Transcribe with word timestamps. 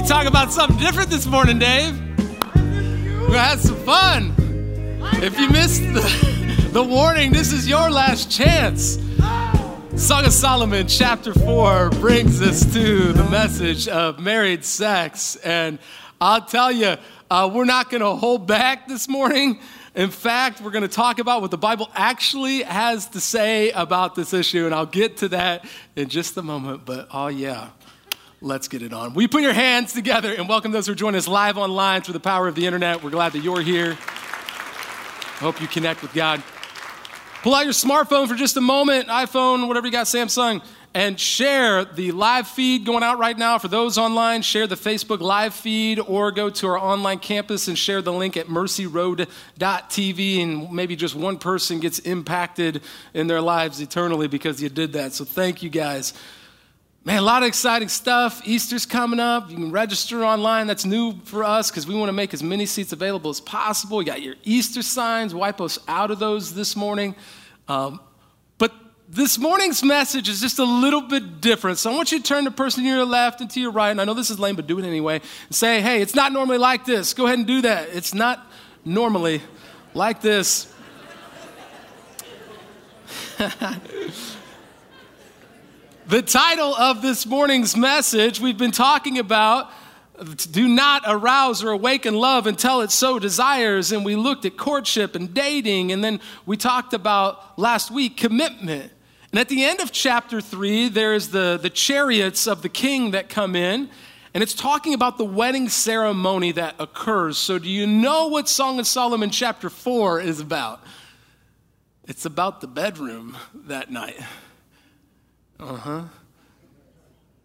be 0.00 0.06
talking 0.06 0.28
about 0.28 0.50
something 0.52 0.78
different 0.78 1.10
this 1.10 1.26
morning, 1.26 1.58
Dave. 1.58 1.98
Going 2.54 3.32
to 3.32 3.38
have 3.38 3.60
some 3.60 3.76
fun. 3.84 4.34
If 5.22 5.38
you 5.38 5.50
missed 5.50 5.82
the, 5.82 6.68
the 6.72 6.82
warning, 6.82 7.32
this 7.32 7.52
is 7.52 7.68
your 7.68 7.90
last 7.90 8.30
chance. 8.30 8.98
Song 9.96 10.24
of 10.24 10.32
Solomon, 10.32 10.86
chapter 10.86 11.34
4, 11.34 11.90
brings 11.90 12.40
us 12.40 12.72
to 12.72 13.12
the 13.12 13.24
message 13.24 13.88
of 13.88 14.18
married 14.18 14.64
sex. 14.64 15.36
And 15.36 15.78
I'll 16.20 16.46
tell 16.46 16.72
you, 16.72 16.96
uh, 17.30 17.50
we're 17.52 17.64
not 17.64 17.90
going 17.90 18.00
to 18.00 18.14
hold 18.14 18.46
back 18.46 18.88
this 18.88 19.06
morning. 19.06 19.60
In 19.94 20.10
fact, 20.10 20.62
we're 20.62 20.70
going 20.70 20.82
to 20.82 20.88
talk 20.88 21.18
about 21.18 21.42
what 21.42 21.50
the 21.50 21.58
Bible 21.58 21.90
actually 21.94 22.62
has 22.62 23.08
to 23.08 23.20
say 23.20 23.70
about 23.72 24.14
this 24.14 24.32
issue, 24.32 24.64
and 24.64 24.74
I'll 24.74 24.86
get 24.86 25.18
to 25.18 25.28
that 25.30 25.66
in 25.96 26.08
just 26.08 26.36
a 26.36 26.42
moment. 26.42 26.86
But 26.86 27.08
oh, 27.12 27.26
yeah, 27.26 27.70
let's 28.40 28.68
get 28.68 28.82
it 28.82 28.92
on. 28.92 29.14
Will 29.14 29.22
you 29.22 29.28
put 29.28 29.42
your 29.42 29.52
hands 29.52 29.92
together 29.92 30.32
and 30.32 30.48
welcome 30.48 30.72
those 30.72 30.86
who 30.86 30.92
are 30.92 30.96
joining 30.96 31.18
us 31.18 31.28
live 31.28 31.58
online 31.58 32.02
through 32.02 32.14
the 32.14 32.20
power 32.20 32.48
of 32.48 32.54
the 32.54 32.66
internet? 32.66 33.02
We're 33.02 33.10
glad 33.10 33.32
that 33.32 33.40
you're 33.40 33.60
here. 33.60 33.92
I 33.92 35.42
hope 35.42 35.60
you 35.60 35.66
connect 35.66 36.02
with 36.02 36.12
God. 36.12 36.42
Pull 37.42 37.54
out 37.54 37.64
your 37.64 37.72
smartphone 37.72 38.28
for 38.28 38.34
just 38.34 38.56
a 38.56 38.60
moment, 38.60 39.08
iPhone, 39.08 39.66
whatever 39.68 39.86
you 39.86 39.92
got, 39.92 40.06
Samsung 40.06 40.62
and 40.92 41.20
share 41.20 41.84
the 41.84 42.10
live 42.10 42.48
feed 42.48 42.84
going 42.84 43.04
out 43.04 43.18
right 43.18 43.38
now 43.38 43.58
for 43.58 43.68
those 43.68 43.96
online. 43.96 44.42
Share 44.42 44.66
the 44.66 44.74
Facebook 44.74 45.20
live 45.20 45.54
feed 45.54 46.00
or 46.00 46.32
go 46.32 46.50
to 46.50 46.66
our 46.66 46.78
online 46.78 47.20
campus 47.20 47.68
and 47.68 47.78
share 47.78 48.02
the 48.02 48.12
link 48.12 48.36
at 48.36 48.48
mercyroad.tv. 48.48 50.42
And 50.42 50.72
maybe 50.72 50.96
just 50.96 51.14
one 51.14 51.38
person 51.38 51.78
gets 51.78 52.00
impacted 52.00 52.82
in 53.14 53.28
their 53.28 53.40
lives 53.40 53.80
eternally 53.80 54.26
because 54.26 54.60
you 54.60 54.68
did 54.68 54.94
that. 54.94 55.12
So 55.12 55.24
thank 55.24 55.62
you 55.62 55.70
guys. 55.70 56.12
Man, 57.10 57.18
a 57.18 57.22
lot 57.22 57.42
of 57.42 57.48
exciting 57.48 57.88
stuff. 57.88 58.40
Easter's 58.46 58.86
coming 58.86 59.18
up. 59.18 59.50
You 59.50 59.56
can 59.56 59.72
register 59.72 60.24
online. 60.24 60.68
That's 60.68 60.84
new 60.84 61.18
for 61.24 61.42
us 61.42 61.68
because 61.68 61.84
we 61.84 61.96
want 61.96 62.08
to 62.08 62.12
make 62.12 62.32
as 62.32 62.40
many 62.40 62.66
seats 62.66 62.92
available 62.92 63.30
as 63.30 63.40
possible. 63.40 64.00
You 64.00 64.06
got 64.06 64.22
your 64.22 64.36
Easter 64.44 64.80
signs. 64.80 65.34
Wipe 65.34 65.60
us 65.60 65.76
out 65.88 66.12
of 66.12 66.20
those 66.20 66.54
this 66.54 66.76
morning. 66.76 67.16
Um, 67.66 67.98
this 69.08 69.38
morning's 69.38 69.82
message 69.82 70.28
is 70.28 70.40
just 70.40 70.60
a 70.60 70.64
little 70.64 71.00
bit 71.00 71.40
different. 71.40 71.78
So 71.78 71.90
I 71.90 71.96
want 71.96 72.12
you 72.12 72.18
to 72.18 72.24
turn 72.24 72.44
the 72.44 72.52
person 72.52 72.84
to 72.84 72.88
your 72.88 73.04
left 73.04 73.40
and 73.40 73.50
to 73.50 73.60
your 73.60 73.72
right, 73.72 73.90
and 73.90 74.00
I 74.00 74.04
know 74.04 74.14
this 74.14 74.30
is 74.30 74.38
lame, 74.38 74.54
but 74.54 74.68
do 74.68 74.78
it 74.78 74.84
anyway, 74.84 75.16
and 75.16 75.54
say, 75.54 75.80
hey, 75.80 76.00
it's 76.00 76.14
not 76.14 76.32
normally 76.32 76.58
like 76.58 76.84
this. 76.84 77.12
Go 77.12 77.26
ahead 77.26 77.38
and 77.38 77.46
do 77.46 77.62
that. 77.62 77.88
It's 77.88 78.14
not 78.14 78.46
normally 78.84 79.42
like 79.94 80.20
this. 80.20 80.72
the 86.10 86.22
title 86.22 86.74
of 86.74 87.02
this 87.02 87.24
morning's 87.24 87.76
message 87.76 88.40
we've 88.40 88.58
been 88.58 88.72
talking 88.72 89.20
about 89.20 89.70
do 90.50 90.66
not 90.66 91.04
arouse 91.06 91.62
or 91.62 91.70
awaken 91.70 92.14
love 92.14 92.48
until 92.48 92.80
it 92.80 92.90
so 92.90 93.20
desires. 93.20 93.92
And 93.92 94.04
we 94.04 94.16
looked 94.16 94.44
at 94.44 94.56
courtship 94.56 95.14
and 95.14 95.32
dating, 95.32 95.92
and 95.92 96.02
then 96.02 96.18
we 96.46 96.56
talked 96.56 96.94
about 96.94 97.56
last 97.56 97.92
week 97.92 98.16
commitment. 98.16 98.90
And 99.30 99.38
at 99.38 99.48
the 99.48 99.62
end 99.62 99.78
of 99.78 99.92
chapter 99.92 100.40
three, 100.40 100.88
there's 100.88 101.28
the, 101.28 101.60
the 101.62 101.70
chariots 101.70 102.48
of 102.48 102.62
the 102.62 102.68
king 102.68 103.12
that 103.12 103.28
come 103.28 103.54
in, 103.54 103.88
and 104.34 104.42
it's 104.42 104.54
talking 104.54 104.94
about 104.94 105.16
the 105.16 105.24
wedding 105.24 105.68
ceremony 105.68 106.50
that 106.52 106.74
occurs. 106.80 107.38
So, 107.38 107.60
do 107.60 107.68
you 107.68 107.86
know 107.86 108.26
what 108.26 108.48
Song 108.48 108.80
of 108.80 108.88
Solomon 108.88 109.30
chapter 109.30 109.70
four 109.70 110.20
is 110.20 110.40
about? 110.40 110.82
It's 112.08 112.24
about 112.24 112.60
the 112.60 112.66
bedroom 112.66 113.36
that 113.54 113.92
night. 113.92 114.18
Uh 115.60 115.76
huh. 115.76 116.02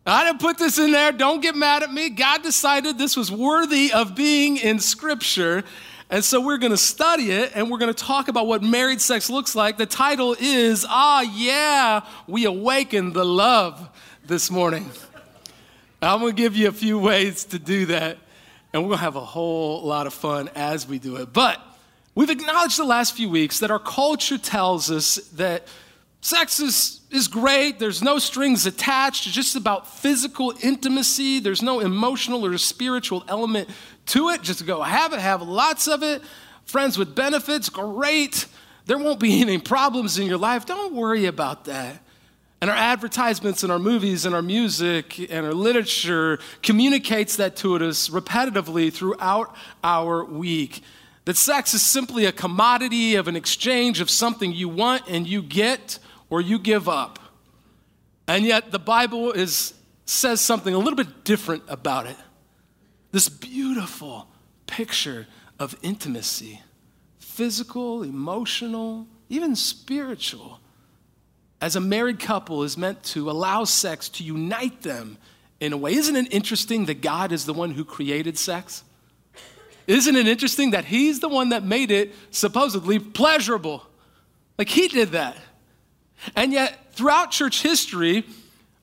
I 0.05 0.23
didn't 0.23 0.39
put 0.39 0.57
this 0.57 0.77
in 0.77 0.91
there. 0.91 1.11
Don't 1.11 1.41
get 1.41 1.55
mad 1.55 1.83
at 1.83 1.91
me. 1.91 2.09
God 2.09 2.43
decided 2.43 2.97
this 2.97 3.17
was 3.17 3.31
worthy 3.31 3.91
of 3.91 4.15
being 4.15 4.57
in 4.57 4.79
Scripture. 4.79 5.63
And 6.09 6.23
so 6.23 6.39
we're 6.39 6.59
going 6.59 6.71
to 6.71 6.77
study 6.77 7.31
it 7.31 7.51
and 7.55 7.69
we're 7.69 7.79
going 7.79 7.93
to 7.93 8.03
talk 8.03 8.27
about 8.27 8.47
what 8.47 8.61
married 8.63 9.01
sex 9.01 9.29
looks 9.29 9.55
like. 9.55 9.77
The 9.77 9.87
title 9.87 10.35
is 10.39 10.85
Ah, 10.87 11.21
yeah, 11.21 12.05
we 12.27 12.45
awaken 12.45 13.11
the 13.11 13.25
love 13.25 13.89
this 14.25 14.49
morning. 14.49 14.89
I'm 16.01 16.21
going 16.21 16.35
to 16.35 16.41
give 16.41 16.55
you 16.55 16.67
a 16.67 16.71
few 16.71 16.99
ways 16.99 17.45
to 17.45 17.59
do 17.59 17.87
that, 17.87 18.17
and 18.71 18.83
we're 18.83 18.89
going 18.89 18.99
to 18.99 19.03
have 19.03 19.15
a 19.15 19.25
whole 19.25 19.81
lot 19.81 20.05
of 20.05 20.13
fun 20.13 20.49
as 20.53 20.87
we 20.87 20.99
do 20.99 21.15
it. 21.15 21.33
But 21.33 21.59
we've 22.13 22.29
acknowledged 22.29 22.77
the 22.77 22.85
last 22.85 23.15
few 23.15 23.27
weeks 23.27 23.59
that 23.59 23.71
our 23.71 23.79
culture 23.79 24.37
tells 24.37 24.91
us 24.91 25.15
that 25.33 25.67
sex 26.25 26.59
is, 26.59 27.01
is 27.11 27.27
great, 27.27 27.77
there's 27.77 28.01
no 28.01 28.17
strings 28.17 28.65
attached, 28.65 29.27
it's 29.27 29.35
just 29.35 29.55
about 29.55 29.87
physical 29.87 30.51
intimacy, 30.63 31.39
there's 31.39 31.61
no 31.61 31.81
emotional 31.81 32.43
or 32.43 32.57
spiritual 32.57 33.23
element 33.27 33.69
to 34.07 34.29
it, 34.29 34.41
just 34.41 34.65
go 34.65 34.81
have 34.81 35.13
it, 35.13 35.19
have 35.19 35.43
lots 35.43 35.87
of 35.87 36.01
it. 36.01 36.23
Friends 36.65 36.97
with 36.97 37.13
benefits, 37.13 37.69
great. 37.69 38.47
There 38.87 38.97
won't 38.97 39.19
be 39.19 39.39
any 39.41 39.59
problems 39.59 40.17
in 40.17 40.25
your 40.25 40.39
life. 40.39 40.65
Don't 40.65 40.95
worry 40.95 41.27
about 41.27 41.65
that. 41.65 42.01
And 42.59 42.71
our 42.71 42.75
advertisements 42.75 43.61
and 43.61 43.71
our 43.71 43.77
movies 43.77 44.25
and 44.25 44.33
our 44.33 44.41
music 44.41 45.31
and 45.31 45.45
our 45.45 45.53
literature 45.53 46.39
communicates 46.63 47.35
that 47.35 47.55
to 47.57 47.75
us 47.75 48.09
repetitively 48.09 48.91
throughout 48.91 49.55
our 49.83 50.25
week. 50.25 50.81
That 51.25 51.37
sex 51.37 51.75
is 51.75 51.83
simply 51.83 52.25
a 52.25 52.31
commodity 52.31 53.13
of 53.13 53.27
an 53.27 53.35
exchange 53.35 54.01
of 54.01 54.09
something 54.09 54.51
you 54.51 54.69
want 54.69 55.03
and 55.07 55.27
you 55.27 55.43
get 55.43 55.99
or 56.35 56.41
you 56.41 56.59
give 56.59 56.89
up. 56.89 57.17
And 58.27 58.43
yet 58.43 58.69
the 58.69 58.77
Bible 58.77 59.31
is, 59.31 59.73
says 60.03 60.41
something 60.41 60.73
a 60.73 60.77
little 60.77 60.97
bit 60.97 61.23
different 61.23 61.63
about 61.69 62.07
it. 62.07 62.17
This 63.13 63.29
beautiful 63.29 64.27
picture 64.67 65.27
of 65.59 65.77
intimacy 65.81 66.61
physical, 67.17 68.03
emotional, 68.03 69.07
even 69.29 69.55
spiritual. 69.55 70.59
As 71.61 71.77
a 71.77 71.79
married 71.79 72.19
couple 72.19 72.63
is 72.63 72.77
meant 72.77 73.01
to 73.03 73.31
allow 73.31 73.63
sex 73.63 74.09
to 74.09 74.23
unite 74.23 74.81
them 74.81 75.17
in 75.61 75.71
a 75.71 75.77
way. 75.77 75.93
Isn't 75.93 76.17
it 76.17 76.33
interesting 76.33 76.85
that 76.85 77.01
God 77.01 77.31
is 77.31 77.45
the 77.45 77.53
one 77.53 77.71
who 77.71 77.85
created 77.85 78.37
sex? 78.37 78.83
Isn't 79.87 80.17
it 80.17 80.27
interesting 80.27 80.71
that 80.71 80.83
He's 80.83 81.21
the 81.21 81.29
one 81.29 81.49
that 81.49 81.63
made 81.63 81.91
it 81.91 82.13
supposedly 82.29 82.99
pleasurable? 82.99 83.85
Like 84.57 84.67
He 84.67 84.89
did 84.89 85.11
that. 85.11 85.37
And 86.35 86.51
yet, 86.51 86.93
throughout 86.93 87.31
church 87.31 87.61
history, 87.61 88.25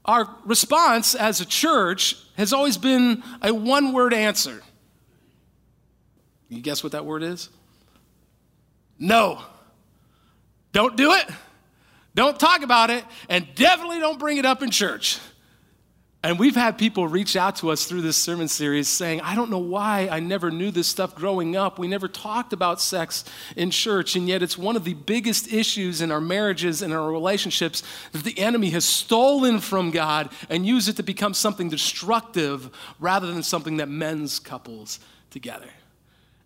our 0.05 0.29
response 0.45 1.15
as 1.15 1.41
a 1.41 1.47
church 1.47 2.17
has 2.37 2.53
always 2.53 2.77
been 2.77 3.23
a 3.41 3.53
one 3.53 3.93
word 3.93 4.15
answer. 4.15 4.63
You 6.49 6.61
guess 6.61 6.83
what 6.83 6.93
that 6.93 7.07
word 7.07 7.23
is? 7.23 7.49
No. 8.99 9.43
Don't 10.73 10.97
do 10.97 11.13
it. 11.13 11.27
Don't 12.15 12.39
talk 12.39 12.63
about 12.63 12.91
it. 12.91 13.05
And 13.29 13.47
definitely 13.55 14.01
don't 14.01 14.19
bring 14.19 14.37
it 14.37 14.45
up 14.45 14.63
in 14.63 14.71
church. 14.71 15.19
And 16.25 16.39
we've 16.39 16.55
had 16.55 16.79
people 16.79 17.09
reach 17.09 17.35
out 17.35 17.57
to 17.57 17.71
us 17.71 17.85
through 17.85 18.03
this 18.03 18.17
sermon 18.17 18.47
series 18.47 18.87
saying, 18.87 19.21
I 19.23 19.35
don't 19.35 19.51
know 19.51 19.59
why 19.59 20.09
I 20.09 20.21
never 20.21 20.53
knew 20.53 20.71
this 20.71 20.87
stuff 20.87 21.17
growing 21.17 21.57
up. 21.57 21.81
We 21.81 21.89
never 21.89 22.07
talked 22.07 22.53
about 22.53 22.81
sex 22.81 23.25
in 23.57 23.73
church, 23.73 24.15
and 24.15 24.29
yet 24.29 24.41
it's 24.41 24.57
one 24.57 24.77
of 24.77 24.85
the 24.85 24.95
biggest 24.95 25.53
issues 25.53 26.01
in 26.01 26.13
our 26.13 26.21
marriages 26.21 26.81
and 26.81 26.93
our 26.93 27.11
relationships 27.11 27.83
that 28.13 28.23
the 28.23 28.39
enemy 28.39 28.71
has 28.71 28.85
stolen 28.85 29.59
from 29.59 29.91
God 29.91 30.31
and 30.49 30.65
used 30.65 30.89
it 30.89 30.97
to 30.97 31.03
become 31.03 31.35
something 31.35 31.69
destructive 31.69 32.71
rather 33.01 33.27
than 33.27 33.43
something 33.43 33.79
that 33.79 33.89
mends 33.89 34.39
couples 34.39 35.01
together. 35.31 35.71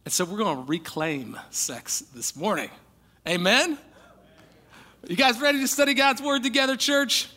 And 0.06 0.12
so 0.12 0.24
we're 0.24 0.38
going 0.38 0.56
to 0.56 0.70
reclaim 0.70 1.38
sex 1.50 2.00
this 2.14 2.34
morning. 2.34 2.70
Amen? 3.28 3.76
You 5.06 5.16
guys 5.16 5.38
ready 5.38 5.60
to 5.60 5.68
study 5.68 5.92
God's 5.92 6.22
word 6.22 6.42
together, 6.42 6.76
church? 6.76 7.28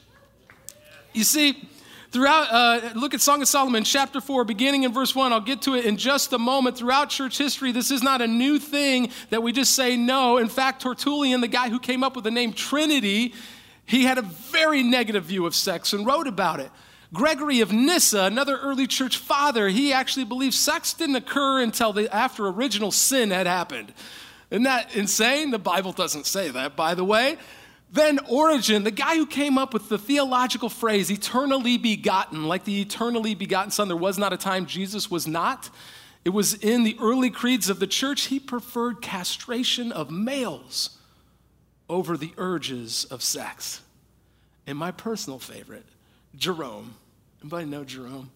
You 1.14 1.26
see, 1.26 1.68
Throughout, 2.12 2.48
uh, 2.52 2.90
look 2.96 3.14
at 3.14 3.22
Song 3.22 3.44
of 3.44 3.48
Solomon, 3.48 3.84
chapter 3.84 4.20
4, 4.20 4.44
beginning 4.44 4.82
in 4.82 4.92
verse 4.92 5.14
1. 5.14 5.32
I'll 5.32 5.40
get 5.40 5.62
to 5.64 5.76
it 5.76 5.86
in 5.86 5.96
just 5.96 6.34
a 6.34 6.40
moment. 6.40 6.76
Throughout 6.76 7.12
church 7.12 7.38
history, 7.38 7.72
this 7.72 7.92
is 7.92 8.02
not 8.02 8.20
a 8.20 8.28
new 8.28 8.58
thing 8.58 9.12
that 9.30 9.44
we 9.44 9.52
just 9.52 9.76
say 9.76 9.96
no. 9.96 10.38
In 10.38 10.50
fact, 10.50 10.82
Tertullian, 10.82 11.40
the 11.40 11.48
guy 11.48 11.70
who 11.70 11.80
came 11.80 12.04
up 12.04 12.16
with 12.16 12.24
the 12.24 12.32
name 12.32 12.54
Trinity, 12.54 13.36
he 13.86 14.06
had 14.06 14.18
a 14.18 14.24
very 14.24 14.82
negative 14.82 15.26
view 15.26 15.46
of 15.46 15.54
sex 15.54 15.94
and 15.94 16.04
wrote 16.04 16.26
about 16.26 16.60
it. 16.60 16.72
Gregory 17.14 17.62
of 17.62 17.72
Nyssa, 17.72 18.24
another 18.24 18.58
early 18.58 18.88
church 18.88 19.18
father, 19.18 19.70
he 19.70 19.94
actually 19.94 20.26
believed 20.26 20.56
sex 20.56 20.94
didn't 20.94 21.16
occur 21.16 21.62
until 21.62 21.94
the, 21.94 22.12
after 22.14 22.48
original 22.48 22.92
sin 22.92 23.30
had 23.30 23.46
happened. 23.46 23.94
Isn't 24.50 24.64
that 24.64 24.96
insane? 24.96 25.52
The 25.52 25.60
Bible 25.60 25.92
doesn't 25.92 26.26
say 26.26 26.50
that, 26.50 26.76
by 26.76 26.96
the 26.96 27.04
way. 27.04 27.38
Then 27.92 28.20
Origen, 28.28 28.84
the 28.84 28.92
guy 28.92 29.16
who 29.16 29.26
came 29.26 29.58
up 29.58 29.74
with 29.74 29.90
the 29.90 29.98
theological 29.98 30.70
phrase 30.70 31.10
eternally 31.10 31.78
begotten, 31.78 32.48
like 32.48 32.64
the 32.64 32.82
eternally 32.82 33.34
begotten 33.34 33.72
Son, 33.72 33.88
there 33.88 33.98
was 33.98 34.18
not 34.18 34.32
a 34.32 34.38
time 34.38 34.68
Jesus 34.68 35.10
was 35.10 35.28
not. 35.28 35.70
It 36.24 36.30
was 36.30 36.54
in 36.54 36.84
the 36.84 36.98
early 37.02 37.32
creeds 37.32 37.70
of 37.70 37.80
the 37.80 37.88
church, 37.88 38.28
he 38.28 38.40
preferred 38.40 39.02
castration 39.02 39.92
of 39.92 40.12
males 40.12 40.98
over 41.90 42.16
the 42.16 42.32
urges 42.38 43.06
of 43.06 43.24
sex. 43.24 43.82
And 44.68 44.78
my 44.78 44.92
personal 44.92 45.40
favorite, 45.40 45.86
Jerome. 46.36 46.94
Anybody 47.42 47.66
know 47.66 47.84
Jerome? 47.84 48.30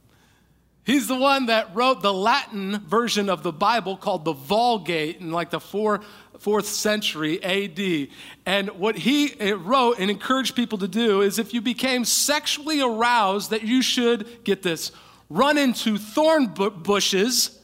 He's 0.86 1.08
the 1.08 1.16
one 1.16 1.46
that 1.46 1.74
wrote 1.76 2.02
the 2.02 2.14
Latin 2.14 2.80
version 2.80 3.30
of 3.30 3.42
the 3.42 3.54
Bible 3.54 3.96
called 3.96 4.26
the 4.26 4.34
Vulgate 4.34 5.22
in 5.22 5.32
like 5.32 5.50
the 5.50 5.62
four, 5.62 6.02
fourth 6.40 6.66
century 6.66 7.42
AD. 7.42 8.10
And 8.46 8.70
what 8.72 8.98
he 8.98 9.40
eh, 9.40 9.54
wrote 9.58 10.00
and 10.00 10.12
encouraged 10.12 10.56
people 10.56 10.78
to 10.80 10.88
do 10.90 11.22
is 11.22 11.40
if 11.40 11.54
you 11.54 11.62
became 11.62 12.04
sexually 12.04 12.82
aroused, 12.82 13.52
that 13.52 13.64
you 13.64 13.82
should, 13.82 14.44
get 14.44 14.62
this, 14.62 14.92
run 15.30 15.58
into 15.58 15.98
thorn 15.98 16.48
bushes 16.48 17.60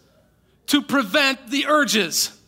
to 0.67 0.81
prevent 0.81 1.49
the 1.49 1.65
urges. 1.65 2.39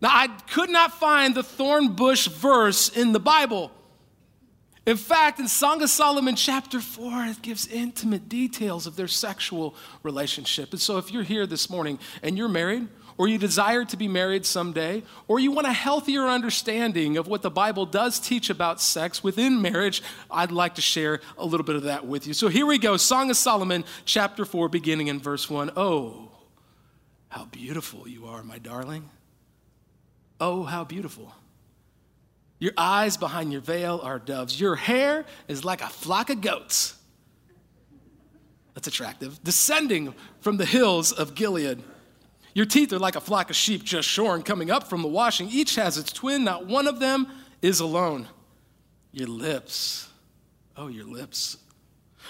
Now, 0.00 0.08
I 0.10 0.28
could 0.28 0.70
not 0.70 0.94
find 0.94 1.34
the 1.34 1.42
thorn 1.42 1.88
bush 1.88 2.28
verse 2.28 2.88
in 2.88 3.12
the 3.12 3.20
Bible. 3.20 3.70
In 4.86 4.96
fact, 4.96 5.38
in 5.38 5.46
Song 5.46 5.82
of 5.82 5.90
Solomon, 5.90 6.36
chapter 6.36 6.80
4, 6.80 7.26
it 7.26 7.42
gives 7.42 7.66
intimate 7.66 8.28
details 8.28 8.86
of 8.86 8.96
their 8.96 9.08
sexual 9.08 9.74
relationship. 10.02 10.72
And 10.72 10.80
so, 10.80 10.96
if 10.96 11.12
you're 11.12 11.22
here 11.22 11.46
this 11.46 11.68
morning 11.68 11.98
and 12.22 12.38
you're 12.38 12.48
married, 12.48 12.88
or 13.20 13.28
you 13.28 13.36
desire 13.36 13.84
to 13.84 13.98
be 13.98 14.08
married 14.08 14.46
someday, 14.46 15.02
or 15.28 15.38
you 15.38 15.52
want 15.52 15.66
a 15.66 15.72
healthier 15.72 16.26
understanding 16.26 17.18
of 17.18 17.28
what 17.28 17.42
the 17.42 17.50
Bible 17.50 17.84
does 17.84 18.18
teach 18.18 18.48
about 18.48 18.80
sex 18.80 19.22
within 19.22 19.60
marriage, 19.60 20.02
I'd 20.30 20.50
like 20.50 20.76
to 20.76 20.80
share 20.80 21.20
a 21.36 21.44
little 21.44 21.66
bit 21.66 21.76
of 21.76 21.82
that 21.82 22.06
with 22.06 22.26
you. 22.26 22.32
So 22.32 22.48
here 22.48 22.64
we 22.64 22.78
go 22.78 22.96
Song 22.96 23.28
of 23.28 23.36
Solomon, 23.36 23.84
chapter 24.06 24.46
4, 24.46 24.70
beginning 24.70 25.08
in 25.08 25.20
verse 25.20 25.50
1. 25.50 25.72
Oh, 25.76 26.30
how 27.28 27.44
beautiful 27.44 28.08
you 28.08 28.24
are, 28.24 28.42
my 28.42 28.58
darling. 28.58 29.10
Oh, 30.40 30.62
how 30.62 30.84
beautiful. 30.84 31.34
Your 32.60 32.72
eyes 32.76 33.16
behind 33.16 33.50
your 33.52 33.62
veil 33.62 34.00
are 34.02 34.18
doves. 34.18 34.60
Your 34.60 34.76
hair 34.76 35.24
is 35.48 35.64
like 35.64 35.80
a 35.80 35.88
flock 35.88 36.28
of 36.28 36.42
goats. 36.42 36.94
That's 38.74 38.86
attractive. 38.86 39.42
Descending 39.42 40.14
from 40.40 40.58
the 40.58 40.66
hills 40.66 41.10
of 41.10 41.34
Gilead. 41.34 41.82
Your 42.54 42.66
teeth 42.66 42.92
are 42.92 42.98
like 42.98 43.16
a 43.16 43.20
flock 43.20 43.48
of 43.48 43.56
sheep 43.56 43.82
just 43.82 44.08
shorn, 44.08 44.42
coming 44.42 44.70
up 44.70 44.88
from 44.88 45.02
the 45.02 45.08
washing. 45.08 45.48
Each 45.48 45.76
has 45.76 45.96
its 45.96 46.12
twin, 46.12 46.44
not 46.44 46.66
one 46.66 46.86
of 46.86 47.00
them 47.00 47.26
is 47.62 47.80
alone. 47.80 48.28
Your 49.12 49.28
lips, 49.28 50.08
oh, 50.76 50.88
your 50.88 51.06
lips, 51.06 51.56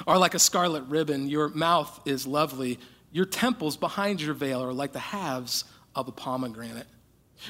are 0.07 0.19
like 0.19 0.35
a 0.35 0.39
scarlet 0.39 0.85
ribbon. 0.85 1.29
Your 1.29 1.49
mouth 1.49 2.01
is 2.07 2.27
lovely. 2.27 2.79
Your 3.11 3.25
temples 3.25 3.77
behind 3.77 4.23
your 4.23 4.35
veil 4.35 4.63
are 4.63 4.73
like 4.73 4.93
the 4.93 4.99
halves 4.99 5.65
of 5.95 6.07
a 6.07 6.13
pomegranate. 6.13 6.87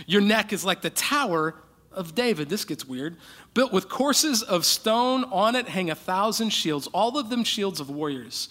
Your 0.07 0.21
neck 0.21 0.53
is 0.53 0.65
like 0.65 0.81
the 0.81 0.91
tower 0.91 1.55
of 1.93 2.15
David. 2.15 2.49
This 2.49 2.65
gets 2.65 2.87
weird. 2.87 3.17
Built 3.55 3.73
with 3.73 3.89
courses 3.89 4.43
of 4.43 4.65
stone, 4.65 5.25
on 5.25 5.57
it 5.57 5.69
hang 5.69 5.91
a 5.91 5.95
thousand 5.95 6.51
shields, 6.51 6.87
all 6.89 7.19
of 7.19 7.31
them 7.31 7.45
shields 7.45 7.81
of 7.81 7.91
warriors. 7.91 8.49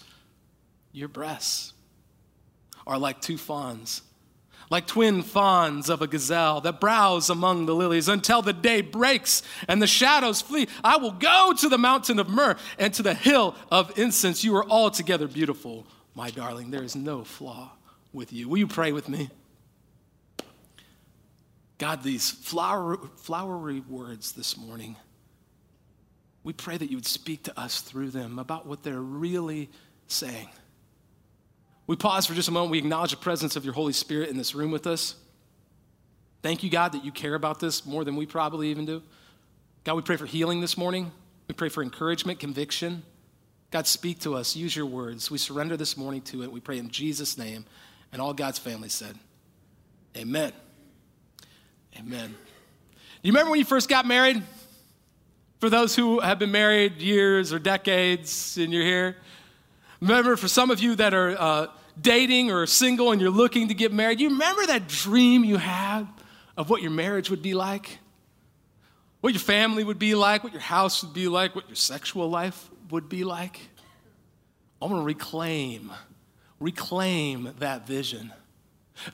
Your 0.92 1.08
breasts 1.08 1.72
are 2.86 2.98
like 2.98 3.20
two 3.20 3.38
fawns, 3.38 4.02
like 4.70 4.86
twin 4.86 5.22
fawns 5.22 5.88
of 5.88 6.02
a 6.02 6.06
gazelle 6.06 6.60
that 6.62 6.80
browse 6.80 7.30
among 7.30 7.66
the 7.66 7.74
lilies 7.74 8.08
until 8.08 8.42
the 8.42 8.52
day 8.52 8.80
breaks 8.80 9.42
and 9.68 9.80
the 9.80 9.86
shadows 9.86 10.40
flee. 10.40 10.68
I 10.82 10.96
will 10.96 11.12
go 11.12 11.54
to 11.58 11.68
the 11.68 11.78
mountain 11.78 12.18
of 12.18 12.28
myrrh 12.28 12.56
and 12.78 12.92
to 12.94 13.02
the 13.02 13.14
hill 13.14 13.54
of 13.70 13.96
incense. 13.98 14.44
You 14.44 14.56
are 14.56 14.68
altogether 14.68 15.28
beautiful, 15.28 15.86
my 16.14 16.30
darling. 16.30 16.70
There 16.70 16.82
is 16.82 16.96
no 16.96 17.24
flaw 17.24 17.72
with 18.12 18.32
you. 18.32 18.48
Will 18.48 18.58
you 18.58 18.66
pray 18.66 18.92
with 18.92 19.08
me? 19.08 19.30
God, 21.80 22.02
these 22.02 22.30
flower, 22.30 22.98
flowery 23.16 23.80
words 23.80 24.32
this 24.32 24.58
morning, 24.58 24.96
we 26.44 26.52
pray 26.52 26.76
that 26.76 26.90
you 26.90 26.98
would 26.98 27.06
speak 27.06 27.44
to 27.44 27.58
us 27.58 27.80
through 27.80 28.10
them 28.10 28.38
about 28.38 28.66
what 28.66 28.82
they're 28.82 29.00
really 29.00 29.70
saying. 30.06 30.50
We 31.86 31.96
pause 31.96 32.26
for 32.26 32.34
just 32.34 32.50
a 32.50 32.52
moment. 32.52 32.70
We 32.70 32.78
acknowledge 32.78 33.12
the 33.12 33.16
presence 33.16 33.56
of 33.56 33.64
your 33.64 33.72
Holy 33.72 33.94
Spirit 33.94 34.28
in 34.28 34.36
this 34.36 34.54
room 34.54 34.70
with 34.70 34.86
us. 34.86 35.14
Thank 36.42 36.62
you, 36.62 36.68
God, 36.68 36.92
that 36.92 37.02
you 37.02 37.12
care 37.12 37.34
about 37.34 37.60
this 37.60 37.86
more 37.86 38.04
than 38.04 38.14
we 38.14 38.26
probably 38.26 38.68
even 38.68 38.84
do. 38.84 39.02
God, 39.84 39.94
we 39.94 40.02
pray 40.02 40.16
for 40.16 40.26
healing 40.26 40.60
this 40.60 40.76
morning. 40.76 41.10
We 41.48 41.54
pray 41.54 41.70
for 41.70 41.82
encouragement, 41.82 42.40
conviction. 42.40 43.02
God, 43.70 43.86
speak 43.86 44.18
to 44.20 44.34
us. 44.34 44.54
Use 44.54 44.76
your 44.76 44.84
words. 44.84 45.30
We 45.30 45.38
surrender 45.38 45.78
this 45.78 45.96
morning 45.96 46.20
to 46.22 46.42
it. 46.42 46.52
We 46.52 46.60
pray 46.60 46.76
in 46.76 46.90
Jesus' 46.90 47.38
name. 47.38 47.64
And 48.12 48.20
all 48.20 48.34
God's 48.34 48.58
family 48.58 48.90
said, 48.90 49.18
Amen. 50.14 50.52
Amen. 52.00 52.34
You 53.22 53.32
remember 53.32 53.50
when 53.50 53.58
you 53.58 53.66
first 53.66 53.86
got 53.86 54.06
married? 54.06 54.42
For 55.58 55.68
those 55.68 55.94
who 55.94 56.20
have 56.20 56.38
been 56.38 56.50
married 56.50 57.02
years 57.02 57.52
or 57.52 57.58
decades 57.58 58.56
and 58.56 58.72
you're 58.72 58.84
here, 58.84 59.18
remember 60.00 60.36
for 60.36 60.48
some 60.48 60.70
of 60.70 60.80
you 60.80 60.94
that 60.94 61.12
are 61.12 61.36
uh, 61.38 61.66
dating 62.00 62.50
or 62.50 62.64
single 62.64 63.12
and 63.12 63.20
you're 63.20 63.30
looking 63.30 63.68
to 63.68 63.74
get 63.74 63.92
married, 63.92 64.18
you 64.18 64.30
remember 64.30 64.64
that 64.66 64.88
dream 64.88 65.44
you 65.44 65.58
had 65.58 66.08
of 66.56 66.70
what 66.70 66.80
your 66.80 66.90
marriage 66.90 67.28
would 67.28 67.42
be 67.42 67.52
like? 67.52 67.98
What 69.20 69.34
your 69.34 69.40
family 69.40 69.84
would 69.84 69.98
be 69.98 70.14
like, 70.14 70.42
what 70.42 70.54
your 70.54 70.62
house 70.62 71.04
would 71.04 71.12
be 71.12 71.28
like, 71.28 71.54
what 71.54 71.68
your 71.68 71.76
sexual 71.76 72.30
life 72.30 72.70
would 72.90 73.10
be 73.10 73.24
like? 73.24 73.60
I 74.80 74.86
want 74.86 75.02
to 75.02 75.04
reclaim, 75.04 75.92
reclaim 76.60 77.52
that 77.58 77.86
vision. 77.86 78.32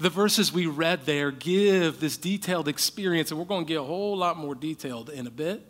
The 0.00 0.11
verses 0.11 0.53
we 0.53 0.67
read 0.67 1.06
there 1.06 1.31
give 1.31 2.00
this 2.00 2.17
detailed 2.17 2.69
experience, 2.69 3.31
and 3.31 3.38
we're 3.38 3.47
going 3.47 3.65
to 3.65 3.69
get 3.69 3.81
a 3.81 3.85
whole 3.85 4.17
lot 4.17 4.37
more 4.37 4.55
detailed 4.55 5.11
in 5.11 5.27
a 5.27 5.31
bit, 5.31 5.67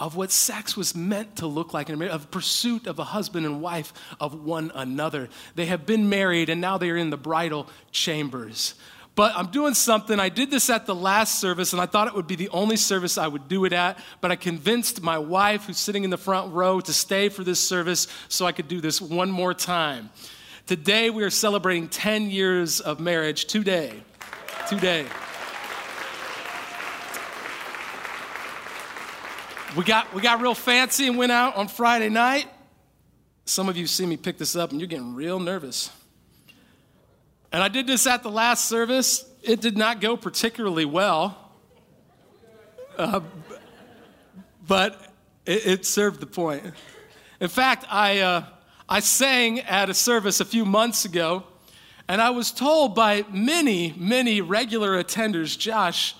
of 0.00 0.16
what 0.16 0.32
sex 0.32 0.76
was 0.76 0.94
meant 0.94 1.36
to 1.36 1.46
look 1.46 1.72
like 1.72 1.88
in 1.88 2.02
a 2.02 2.06
of 2.06 2.30
pursuit 2.30 2.86
of 2.86 2.98
a 2.98 3.04
husband 3.04 3.46
and 3.46 3.60
wife 3.60 3.92
of 4.18 4.44
one 4.44 4.72
another. 4.74 5.28
They 5.54 5.66
have 5.66 5.86
been 5.86 6.08
married, 6.08 6.48
and 6.48 6.60
now 6.60 6.78
they 6.78 6.90
are 6.90 6.96
in 6.96 7.10
the 7.10 7.16
bridal 7.16 7.68
chambers. 7.92 8.74
But 9.14 9.32
I'm 9.36 9.46
doing 9.52 9.74
something. 9.74 10.18
I 10.18 10.28
did 10.28 10.50
this 10.50 10.68
at 10.68 10.86
the 10.86 10.94
last 10.94 11.38
service, 11.38 11.72
and 11.72 11.80
I 11.80 11.86
thought 11.86 12.08
it 12.08 12.14
would 12.14 12.26
be 12.26 12.34
the 12.34 12.48
only 12.48 12.76
service 12.76 13.16
I 13.16 13.28
would 13.28 13.46
do 13.46 13.64
it 13.64 13.72
at. 13.72 13.98
But 14.20 14.32
I 14.32 14.36
convinced 14.36 15.02
my 15.02 15.18
wife, 15.18 15.66
who's 15.66 15.78
sitting 15.78 16.02
in 16.02 16.10
the 16.10 16.18
front 16.18 16.52
row, 16.52 16.80
to 16.80 16.92
stay 16.92 17.28
for 17.28 17.44
this 17.44 17.60
service 17.60 18.08
so 18.28 18.44
I 18.44 18.52
could 18.52 18.66
do 18.66 18.80
this 18.80 19.00
one 19.00 19.30
more 19.30 19.54
time. 19.54 20.10
Today 20.66 21.10
we 21.10 21.22
are 21.24 21.30
celebrating 21.30 21.88
10 21.88 22.30
years 22.30 22.80
of 22.80 22.98
marriage. 22.98 23.44
Today. 23.44 24.02
Today. 24.66 25.04
We 29.76 29.84
got, 29.84 30.14
we 30.14 30.22
got 30.22 30.40
real 30.40 30.54
fancy 30.54 31.06
and 31.06 31.18
went 31.18 31.32
out 31.32 31.56
on 31.56 31.68
Friday 31.68 32.08
night. 32.08 32.48
Some 33.44 33.68
of 33.68 33.76
you 33.76 33.86
see 33.86 34.06
me 34.06 34.16
pick 34.16 34.38
this 34.38 34.56
up 34.56 34.70
and 34.70 34.80
you're 34.80 34.88
getting 34.88 35.14
real 35.14 35.38
nervous. 35.38 35.90
And 37.52 37.62
I 37.62 37.68
did 37.68 37.86
this 37.86 38.06
at 38.06 38.22
the 38.22 38.30
last 38.30 38.64
service. 38.64 39.30
It 39.42 39.60
did 39.60 39.76
not 39.76 40.00
go 40.00 40.16
particularly 40.16 40.86
well, 40.86 41.52
uh, 42.96 43.20
but 44.66 45.12
it, 45.44 45.66
it, 45.66 45.84
served 45.84 46.20
the 46.20 46.26
point. 46.26 46.64
In 47.38 47.48
fact, 47.48 47.84
I, 47.90 48.20
uh, 48.20 48.44
I 48.88 49.00
sang 49.00 49.60
at 49.60 49.88
a 49.88 49.94
service 49.94 50.40
a 50.40 50.44
few 50.44 50.64
months 50.64 51.04
ago, 51.04 51.44
and 52.06 52.20
I 52.20 52.30
was 52.30 52.52
told 52.52 52.94
by 52.94 53.24
many, 53.30 53.94
many 53.96 54.40
regular 54.42 55.02
attenders, 55.02 55.58
Josh, 55.58 56.14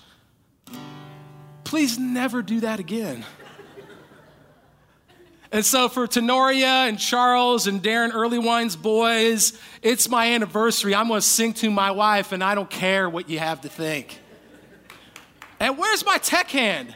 please 1.63 1.99
never 1.99 2.41
do 2.41 2.61
that 2.61 2.79
again. 2.79 3.23
And 5.51 5.63
so 5.63 5.87
for 5.87 6.07
Tenoria 6.07 6.89
and 6.89 6.99
Charles 6.99 7.67
and 7.67 7.81
Darren 7.81 8.11
Earlywine's 8.11 8.75
boys, 8.75 9.57
it's 9.81 10.09
my 10.09 10.33
anniversary. 10.33 10.93
I'm 10.93 11.07
going 11.07 11.21
to 11.21 11.25
sing 11.25 11.53
to 11.53 11.69
my 11.69 11.91
wife, 11.91 12.31
and 12.31 12.43
I 12.43 12.55
don't 12.55 12.69
care 12.69 13.09
what 13.09 13.29
you 13.29 13.39
have 13.39 13.61
to 13.61 13.69
think. 13.69 14.19
And 15.59 15.77
where's 15.77 16.03
my 16.05 16.17
tech 16.17 16.49
hand? 16.49 16.95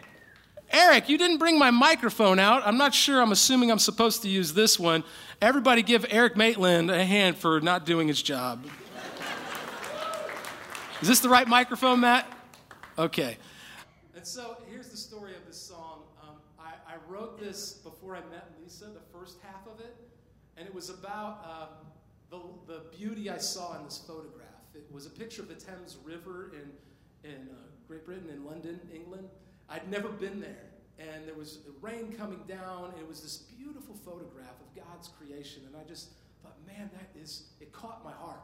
Eric, 0.72 1.10
you 1.10 1.18
didn't 1.18 1.38
bring 1.38 1.58
my 1.58 1.72
microphone 1.72 2.38
out. 2.38 2.62
I'm 2.66 2.78
not 2.78 2.94
sure. 2.94 3.22
I'm 3.22 3.32
assuming 3.32 3.72
I'm 3.72 3.80
supposed 3.80 4.22
to 4.22 4.30
use 4.30 4.54
this 4.54 4.80
one. 4.80 5.04
Everybody 5.42 5.82
give 5.82 6.06
Eric 6.10 6.38
Maitland 6.38 6.92
a 6.92 7.04
hand 7.04 7.38
for 7.38 7.60
not 7.60 7.86
doing 7.86 8.08
his 8.08 8.22
job. 8.22 8.66
Is 11.02 11.08
this 11.08 11.22
the 11.22 11.30
right 11.30 11.48
microphone, 11.48 12.02
Matt? 12.02 12.32
Okay. 12.98 13.38
And 14.16 14.28
so 14.28 14.58
here's 14.70 14.90
the 14.90 14.98
story 14.98 15.34
of 15.36 15.46
this 15.48 15.58
song. 15.58 16.02
Um, 16.22 16.36
I, 16.60 16.74
I, 16.86 16.98
wrote 17.08 17.40
this 17.40 17.72
before 17.72 18.18
I 18.18 18.20
met 18.30 18.52
Lisa, 18.62 18.86
the 18.86 19.18
first 19.18 19.38
half 19.42 19.66
of 19.66 19.80
it, 19.80 19.96
and 20.58 20.68
it 20.68 20.76
was 20.76 20.90
about 20.90 21.70
um, 22.30 22.42
the, 22.68 22.74
the 22.74 22.82
beauty 22.98 23.30
I 23.30 23.38
saw 23.38 23.78
in 23.78 23.86
this 23.86 24.04
photograph. 24.06 24.50
It 24.76 24.86
was 24.92 25.06
a 25.06 25.10
picture 25.10 25.42
of 25.42 25.48
the 25.48 25.56
Thames 25.56 25.96
River 26.04 26.52
in, 26.54 27.30
in 27.30 27.48
uh, 27.50 27.56
Great 27.88 28.06
Britain, 28.06 28.30
in 28.30 28.44
London, 28.44 28.82
England. 28.94 29.30
I'd 29.70 29.90
never 29.90 30.10
been 30.10 30.40
there 30.40 30.70
and 30.98 31.28
there 31.28 31.36
was 31.36 31.60
rain 31.82 32.14
coming 32.18 32.42
down. 32.48 32.92
And 32.92 33.00
it 33.00 33.08
was 33.08 33.22
this 33.22 33.38
beautiful 33.38 33.96
photograph 33.96 34.56
of 34.60 34.76
God's 34.76 35.08
creation. 35.08 35.64
And 35.66 35.76
I 35.76 35.88
just 35.88 36.10
thought, 36.44 36.58
man, 36.68 36.90
that 36.94 37.20
is, 37.20 37.50
it 37.60 37.72
caught 37.72 38.04
my 38.04 38.12
heart. 38.12 38.42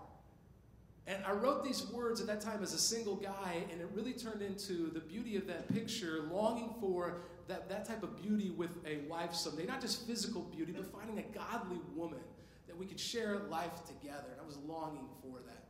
And 1.08 1.24
I 1.24 1.34
wrote 1.34 1.64
these 1.64 1.86
words 1.92 2.20
at 2.20 2.28
that 2.28 2.42
time 2.42 2.64
as 2.64 2.74
a 2.74 2.80
single 2.80 3.16
guy, 3.16 3.64
and 3.72 3.80
it 3.80 3.88
really 3.94 4.14
turned 4.14 4.42
into 4.42 4.90
the 4.90 5.00
beauty 5.00 5.36
of 5.36 5.46
that 5.46 5.72
picture, 5.72 6.24
longing 6.32 6.74
for 6.80 7.22
that, 7.48 7.70
that 7.70 7.86
type 7.86 8.02
of 8.02 8.20
beauty 8.20 8.50
with 8.50 8.72
a 8.88 9.08
wife 9.08 9.36
someday. 9.36 9.66
Not 9.66 9.82
just 9.82 10.08
physical 10.08 10.42
beauty, 10.42 10.72
but 10.72 10.92
finding 10.92 11.20
a 11.20 11.38
godly 11.38 11.80
woman 11.96 12.22
that 12.68 12.76
we 12.76 12.88
could 12.88 13.00
share 13.00 13.38
life 13.52 13.86
together. 13.86 14.32
And 14.32 14.42
I 14.42 14.46
was 14.46 14.58
longing 14.68 15.08
for 15.22 15.38
that. 15.46 15.66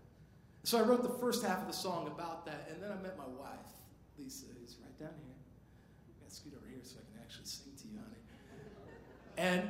So 0.63 0.79
I 0.79 0.81
wrote 0.83 1.03
the 1.03 1.19
first 1.19 1.43
half 1.43 1.61
of 1.61 1.67
the 1.67 1.73
song 1.73 2.07
about 2.07 2.45
that, 2.45 2.69
and 2.71 2.81
then 2.81 2.91
I 2.91 2.95
met 3.01 3.17
my 3.17 3.27
wife, 3.27 3.75
Lisa, 4.17 4.45
who's 4.59 4.77
right 4.81 4.97
down 4.97 5.13
here. 5.21 5.35
I 6.07 6.23
gotta 6.23 6.33
scoot 6.33 6.53
over 6.55 6.65
here 6.65 6.79
so 6.81 6.97
I 6.97 7.05
can 7.11 7.21
actually 7.21 7.45
sing 7.45 7.73
to 7.75 7.87
you, 7.87 7.99
honey. 7.99 8.23
And 9.37 9.69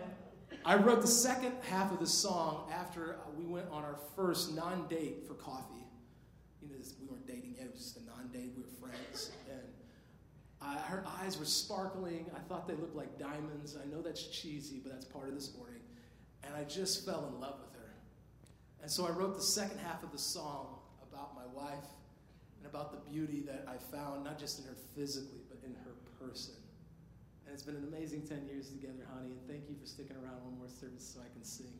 I 0.63 0.75
wrote 0.75 1.01
the 1.01 1.07
second 1.07 1.53
half 1.69 1.91
of 1.91 1.99
the 1.99 2.07
song 2.07 2.71
after 2.73 3.13
uh, 3.13 3.31
we 3.37 3.45
went 3.45 3.67
on 3.71 3.83
our 3.83 3.97
first 4.15 4.55
non 4.55 4.87
date 4.87 5.27
for 5.27 5.33
coffee. 5.35 5.85
You 6.61 6.69
know, 6.69 6.75
we 6.99 7.07
weren't 7.07 7.27
dating 7.27 7.55
yet, 7.57 7.65
it 7.67 7.73
was 7.73 7.81
just 7.81 7.97
a 7.97 8.05
non 8.05 8.29
date, 8.33 8.51
we 8.55 8.63
were 8.63 8.89
friends. 8.89 9.31
And 9.49 9.61
I, 10.61 10.77
her 10.77 11.03
eyes 11.21 11.37
were 11.37 11.45
sparkling. 11.45 12.25
I 12.35 12.39
thought 12.47 12.67
they 12.67 12.75
looked 12.75 12.95
like 12.95 13.19
diamonds. 13.19 13.77
I 13.81 13.85
know 13.93 14.01
that's 14.01 14.27
cheesy, 14.27 14.79
but 14.83 14.91
that's 14.91 15.05
part 15.05 15.27
of 15.27 15.35
this 15.35 15.55
morning. 15.55 15.81
And 16.43 16.53
I 16.55 16.63
just 16.63 17.05
fell 17.05 17.31
in 17.33 17.39
love 17.39 17.59
with 17.59 17.79
her. 17.79 17.93
And 18.81 18.89
so 18.89 19.05
I 19.05 19.11
wrote 19.11 19.35
the 19.35 19.43
second 19.43 19.79
half 19.79 20.03
of 20.03 20.11
the 20.11 20.17
song 20.17 20.79
about 21.07 21.35
my 21.35 21.45
wife 21.53 21.85
and 22.57 22.65
about 22.65 22.91
the 22.91 23.09
beauty 23.11 23.41
that 23.41 23.65
I 23.67 23.77
found, 23.95 24.23
not 24.23 24.39
just 24.39 24.59
in 24.59 24.65
her 24.65 24.75
physically, 24.95 25.41
but 25.49 25.59
in 25.63 25.75
her 25.75 25.91
person. 26.19 26.55
And 27.45 27.53
it's 27.53 27.63
been 27.63 27.75
an 27.75 27.83
amazing 27.87 28.23
10 28.27 28.47
years 28.51 28.69
together, 28.69 29.05
honey, 29.13 29.29
and 29.31 29.47
thank 29.47 29.69
you 29.69 29.75
for 29.79 29.85
sticking 29.85 30.15
around 30.17 30.43
one 30.43 30.57
more 30.57 30.67
service 30.67 31.13
so 31.13 31.19
I 31.21 31.29
can 31.31 31.43
sing 31.43 31.71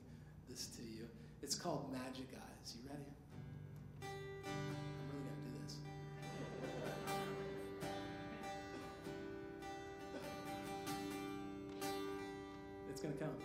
this 0.48 0.67
to 0.77 0.84
you. 0.84 1.07
It's 1.41 1.55
called 1.55 1.91
Magic 1.91 2.27
Eyes. 2.34 2.77
You 2.77 2.89
ready? 2.89 3.01
I'm 4.03 4.10
really 5.10 5.25
going 5.25 5.38
to 5.38 5.45
do 5.45 5.51
this. 5.65 5.75
It's 12.91 13.01
going 13.01 13.13
to 13.13 13.19
come. 13.19 13.36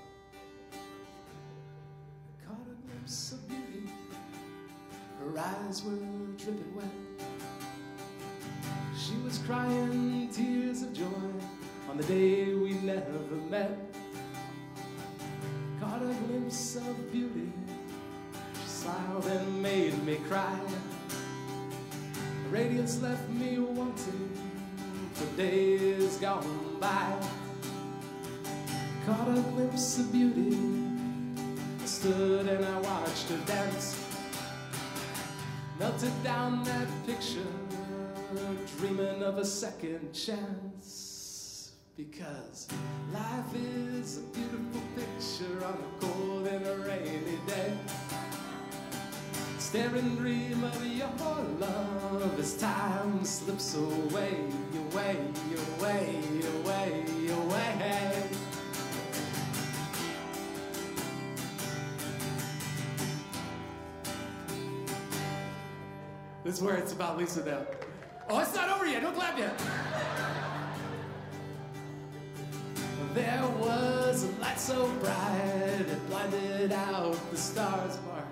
I 2.32 2.46
caught 2.46 2.66
a 2.68 2.86
glimpse 2.86 3.32
of 3.32 3.48
beauty. 3.48 3.90
Her 5.20 5.38
eyes 5.38 5.82
were 5.82 5.96
dripping 6.36 6.74
wet. 6.76 6.84
She 8.96 9.16
was 9.24 9.38
crying 9.38 10.28
tears 10.30 10.82
of 10.82 10.92
joy 10.92 11.06
on 11.90 11.96
the 11.96 12.04
day 12.04 12.54
we 12.54 12.74
never 12.74 13.18
met. 13.50 13.76
Caught 15.80 16.02
a 16.02 16.14
glimpse 16.26 16.76
of 16.76 17.12
beauty. 17.12 17.52
She 18.62 18.68
smiled 18.68 19.26
and 19.26 19.60
made 19.60 20.00
me 20.04 20.16
cry. 20.28 20.60
Radiance 22.48 23.02
left 23.02 23.28
me 23.30 23.58
wanting 23.58 24.30
for 25.14 25.36
days 25.36 26.16
gone 26.18 26.76
by. 26.80 27.12
Caught 29.04 29.36
a 29.36 29.40
glimpse 29.40 29.98
of 29.98 30.12
beauty. 30.12 30.56
I 31.82 31.86
stood 31.86 32.46
and 32.46 32.64
I 32.64 32.78
watched 32.82 33.30
her 33.30 33.46
dance. 33.46 33.98
Melted 35.80 36.22
down 36.22 36.62
that 36.62 36.86
picture, 37.04 37.52
dreaming 38.78 39.24
of 39.24 39.38
a 39.38 39.44
second 39.44 40.12
chance. 40.12 41.09
Because 42.08 42.66
life 43.12 43.54
is 43.54 44.18
a 44.18 44.20
beautiful 44.32 44.80
picture 44.96 45.62
on 45.66 45.74
a 45.74 46.00
cold 46.00 46.46
and 46.46 46.66
a 46.66 46.76
rainy 46.78 47.38
day. 47.46 47.76
Staring 49.58 50.16
dream 50.16 50.64
of 50.64 50.86
your 50.86 51.10
love 51.58 52.40
as 52.40 52.56
time 52.56 53.22
slips 53.22 53.74
away, 53.74 54.38
away, 54.92 55.18
away, 55.78 56.16
away, 56.64 57.04
away. 57.28 58.22
This 66.44 66.54
is 66.54 66.62
where 66.62 66.76
it's 66.76 66.94
about 66.94 67.18
Lisa 67.18 67.44
now. 67.44 67.66
Oh, 68.30 68.38
it's 68.38 68.54
not 68.54 68.70
over 68.70 68.86
yet. 68.86 69.02
Don't 69.02 69.14
clap 69.14 69.38
yet. 69.38 69.60
There 73.14 73.44
was 73.58 74.22
a 74.22 74.40
light 74.40 74.60
so 74.60 74.86
bright 75.00 75.80
it 75.80 76.08
blinded 76.08 76.70
out 76.70 77.16
the 77.32 77.36
stars, 77.36 77.98
Mark. 78.06 78.24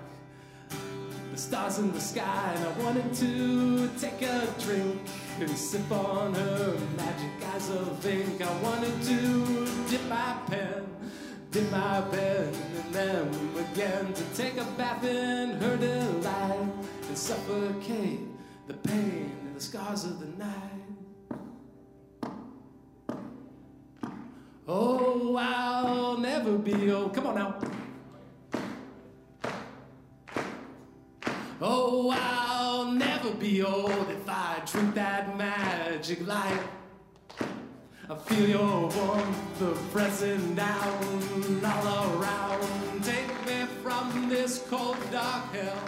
The 1.33 1.37
stars 1.37 1.79
in 1.79 1.91
the 1.91 1.99
sky, 1.99 2.53
and 2.55 2.65
I 2.65 2.71
wanted 2.83 3.13
to 3.15 3.89
take 3.99 4.21
a 4.21 4.47
drink 4.57 5.01
and 5.41 5.49
sip 5.49 5.91
on 5.91 6.33
her 6.33 6.77
magic 6.95 7.47
eyes 7.53 7.69
of 7.69 8.05
ink. 8.05 8.41
I 8.41 8.61
wanted 8.61 9.03
to 9.03 9.67
dip 9.89 10.05
my 10.07 10.37
pen, 10.47 10.87
dip 11.51 11.69
my 11.71 12.01
pen 12.11 12.53
in 12.77 12.91
them 12.93 13.57
again 13.57 14.13
to 14.13 14.23
take 14.33 14.55
a 14.55 14.65
bath 14.77 15.03
in 15.03 15.59
her 15.59 15.75
delight 15.75 16.69
and 17.07 17.17
suffocate 17.17 18.21
the 18.67 18.75
pain 18.75 19.35
and 19.41 19.55
the 19.57 19.61
scars 19.61 20.05
of 20.05 20.21
the 20.21 20.41
night. 20.41 20.98
I'll 25.37 26.17
never 26.17 26.57
be 26.57 26.91
old. 26.91 27.13
Come 27.13 27.27
on 27.27 27.35
now. 27.35 27.55
Oh, 31.61 32.09
I'll 32.11 32.91
never 32.91 33.31
be 33.31 33.61
old 33.61 34.09
if 34.09 34.27
I 34.27 34.61
drink 34.65 34.95
that 34.95 35.37
magic 35.37 36.25
light. 36.25 36.63
I 38.09 38.15
feel 38.15 38.49
your 38.49 38.89
warmth 38.89 39.91
pressing 39.91 40.55
down 40.55 41.61
all 41.85 42.21
around. 42.21 43.03
Take 43.03 43.27
me 43.45 43.65
from 43.83 44.29
this 44.29 44.65
cold, 44.69 44.97
dark 45.11 45.53
hell, 45.53 45.83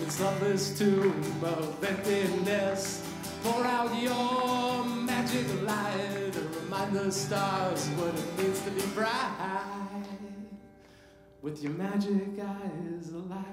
this 0.00 0.20
loveless 0.20 0.78
tomb 0.78 1.22
of 1.42 1.82
emptiness. 1.84 3.08
Pour 3.42 3.64
out 3.64 3.94
your 4.02 4.84
magic 4.84 5.46
light 5.62 6.34
remind 6.66 6.96
the 6.96 7.12
stars 7.12 7.86
what 7.90 8.12
it 8.12 8.38
means 8.38 8.60
to 8.62 8.70
be 8.72 8.82
bright. 8.92 10.04
With 11.40 11.62
your 11.62 11.72
magic 11.72 12.40
eyes 12.40 13.10
alight. 13.10 13.44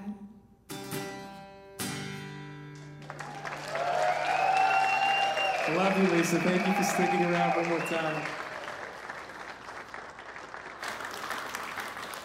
I 5.66 5.74
love 5.76 5.96
you, 5.96 6.16
Lisa. 6.16 6.40
Thank 6.40 6.66
you 6.66 6.72
for 6.74 6.82
sticking 6.82 7.22
around 7.22 7.56
one 7.56 7.68
more 7.68 7.78
time. 7.86 8.26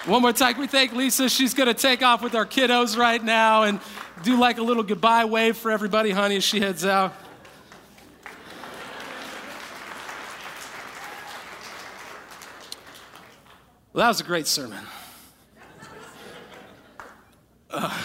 One 0.06 0.24
more 0.24 0.34
time, 0.34 0.58
we 0.58 0.66
thank 0.66 0.94
Lisa. 0.94 1.30
She's 1.30 1.54
going 1.54 1.68
to 1.68 1.76
take 1.76 2.02
off 2.02 2.24
with 2.24 2.34
our 2.34 2.48
kiddos 2.48 2.98
right 2.98 3.24
now 3.24 3.62
and 3.64 3.80
do 4.24 4.40
like 4.40 4.58
a 4.58 4.64
little 4.64 4.82
goodbye 4.82 5.26
wave 5.26 5.56
for 5.56 5.70
everybody, 5.70 6.10
honey, 6.10 6.38
as 6.38 6.44
she 6.44 6.60
heads 6.60 6.84
out. 6.84 7.14
Well, 13.92 14.04
that 14.04 14.10
was 14.10 14.22
a 14.22 14.24
great 14.24 14.46
sermon. 14.46 14.78
Uh, 17.72 17.98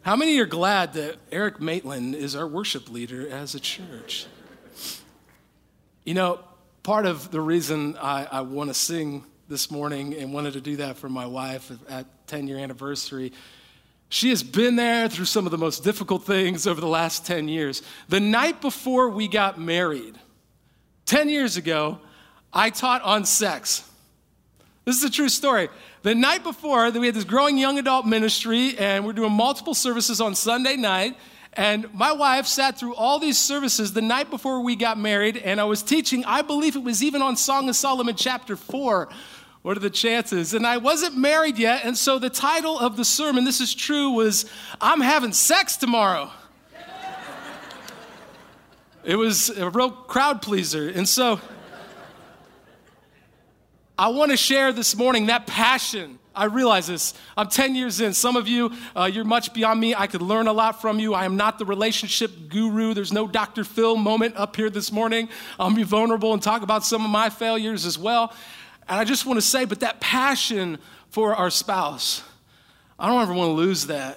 how 0.00 0.16
many 0.16 0.38
are 0.38 0.46
glad 0.46 0.94
that 0.94 1.16
Eric 1.30 1.60
Maitland 1.60 2.14
is 2.14 2.34
our 2.34 2.46
worship 2.46 2.90
leader 2.90 3.28
as 3.28 3.54
a 3.54 3.60
church? 3.60 4.26
You 6.04 6.14
know, 6.14 6.40
part 6.82 7.04
of 7.04 7.30
the 7.30 7.42
reason 7.42 7.98
I, 8.00 8.26
I 8.30 8.40
want 8.40 8.70
to 8.70 8.74
sing 8.74 9.22
this 9.48 9.70
morning 9.70 10.14
and 10.14 10.32
wanted 10.32 10.54
to 10.54 10.62
do 10.62 10.76
that 10.76 10.96
for 10.96 11.10
my 11.10 11.26
wife 11.26 11.70
at 11.90 12.06
10 12.26 12.48
year 12.48 12.56
anniversary, 12.58 13.32
she 14.08 14.30
has 14.30 14.42
been 14.42 14.76
there 14.76 15.10
through 15.10 15.26
some 15.26 15.44
of 15.44 15.50
the 15.50 15.58
most 15.58 15.84
difficult 15.84 16.24
things 16.24 16.66
over 16.66 16.80
the 16.80 16.86
last 16.86 17.26
10 17.26 17.48
years. 17.48 17.82
The 18.08 18.20
night 18.20 18.62
before 18.62 19.10
we 19.10 19.28
got 19.28 19.60
married, 19.60 20.18
10 21.04 21.28
years 21.28 21.58
ago, 21.58 21.98
I 22.50 22.70
taught 22.70 23.02
on 23.02 23.26
sex. 23.26 23.87
This 24.88 24.96
is 24.96 25.04
a 25.04 25.10
true 25.10 25.28
story. 25.28 25.68
The 26.00 26.14
night 26.14 26.42
before, 26.42 26.90
we 26.90 27.04
had 27.04 27.14
this 27.14 27.24
growing 27.24 27.58
young 27.58 27.78
adult 27.78 28.06
ministry, 28.06 28.74
and 28.78 29.04
we're 29.04 29.12
doing 29.12 29.32
multiple 29.32 29.74
services 29.74 30.18
on 30.18 30.34
Sunday 30.34 30.76
night. 30.76 31.14
And 31.52 31.92
my 31.92 32.12
wife 32.12 32.46
sat 32.46 32.78
through 32.78 32.94
all 32.94 33.18
these 33.18 33.36
services 33.36 33.92
the 33.92 34.00
night 34.00 34.30
before 34.30 34.62
we 34.62 34.76
got 34.76 34.98
married, 34.98 35.36
and 35.36 35.60
I 35.60 35.64
was 35.64 35.82
teaching, 35.82 36.24
I 36.24 36.40
believe 36.40 36.74
it 36.74 36.82
was 36.82 37.02
even 37.02 37.20
on 37.20 37.36
Song 37.36 37.68
of 37.68 37.76
Solomon, 37.76 38.16
chapter 38.16 38.56
4. 38.56 39.10
What 39.60 39.76
are 39.76 39.80
the 39.80 39.90
chances? 39.90 40.54
And 40.54 40.66
I 40.66 40.78
wasn't 40.78 41.18
married 41.18 41.58
yet, 41.58 41.84
and 41.84 41.94
so 41.94 42.18
the 42.18 42.30
title 42.30 42.78
of 42.78 42.96
the 42.96 43.04
sermon, 43.04 43.44
this 43.44 43.60
is 43.60 43.74
true, 43.74 44.12
was 44.12 44.50
I'm 44.80 45.02
having 45.02 45.34
sex 45.34 45.76
tomorrow. 45.76 46.30
it 49.04 49.16
was 49.16 49.50
a 49.50 49.68
real 49.68 49.90
crowd 49.90 50.40
pleaser. 50.40 50.88
And 50.88 51.06
so 51.06 51.42
I 53.98 54.08
want 54.08 54.30
to 54.30 54.36
share 54.36 54.72
this 54.72 54.96
morning 54.96 55.26
that 55.26 55.46
passion 55.46 56.18
I 56.38 56.44
realize 56.44 56.86
this. 56.86 57.14
I'm 57.36 57.48
10 57.48 57.74
years 57.74 58.00
in. 58.00 58.14
Some 58.14 58.36
of 58.36 58.46
you, 58.46 58.70
uh, 58.94 59.10
you're 59.12 59.24
much 59.24 59.52
beyond 59.52 59.80
me. 59.80 59.96
I 59.96 60.06
could 60.06 60.22
learn 60.22 60.46
a 60.46 60.52
lot 60.52 60.80
from 60.80 61.00
you. 61.00 61.12
I 61.12 61.24
am 61.24 61.36
not 61.36 61.58
the 61.58 61.64
relationship 61.64 62.30
guru. 62.48 62.94
There's 62.94 63.12
no 63.12 63.26
Dr. 63.26 63.64
Phil 63.64 63.96
moment 63.96 64.36
up 64.36 64.54
here 64.54 64.70
this 64.70 64.92
morning. 64.92 65.28
I'll 65.58 65.74
be 65.74 65.82
vulnerable 65.82 66.32
and 66.32 66.40
talk 66.40 66.62
about 66.62 66.84
some 66.84 67.04
of 67.04 67.10
my 67.10 67.28
failures 67.28 67.84
as 67.84 67.98
well. 67.98 68.32
And 68.88 69.00
I 69.00 69.04
just 69.04 69.26
want 69.26 69.38
to 69.38 69.42
say, 69.42 69.64
but 69.64 69.80
that 69.80 70.00
passion 70.00 70.78
for 71.10 71.34
our 71.34 71.50
spouse, 71.50 72.22
I 73.00 73.08
don't 73.08 73.20
ever 73.20 73.34
want 73.34 73.48
to 73.48 73.54
lose 73.54 73.88
that. 73.88 74.16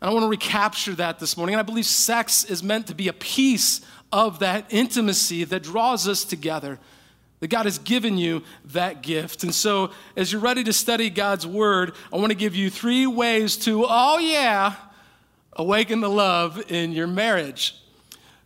And 0.00 0.10
I 0.10 0.12
want 0.12 0.24
to 0.24 0.28
recapture 0.28 0.96
that 0.96 1.20
this 1.20 1.36
morning. 1.36 1.54
And 1.54 1.60
I 1.60 1.62
believe 1.62 1.86
sex 1.86 2.42
is 2.42 2.60
meant 2.60 2.88
to 2.88 2.94
be 2.96 3.06
a 3.06 3.12
piece 3.12 3.82
of 4.12 4.40
that 4.40 4.64
intimacy 4.70 5.44
that 5.44 5.62
draws 5.62 6.08
us 6.08 6.24
together. 6.24 6.80
That 7.40 7.48
God 7.48 7.64
has 7.64 7.78
given 7.78 8.18
you 8.18 8.42
that 8.66 9.02
gift. 9.02 9.42
And 9.44 9.54
so, 9.54 9.90
as 10.16 10.30
you're 10.30 10.42
ready 10.42 10.62
to 10.64 10.72
study 10.72 11.10
God's 11.10 11.46
Word, 11.46 11.94
I 12.12 12.16
want 12.16 12.30
to 12.30 12.36
give 12.36 12.54
you 12.54 12.70
three 12.70 13.06
ways 13.06 13.56
to, 13.58 13.86
oh 13.88 14.18
yeah, 14.18 14.74
awaken 15.54 16.00
the 16.00 16.10
love 16.10 16.70
in 16.70 16.92
your 16.92 17.06
marriage. 17.06 17.76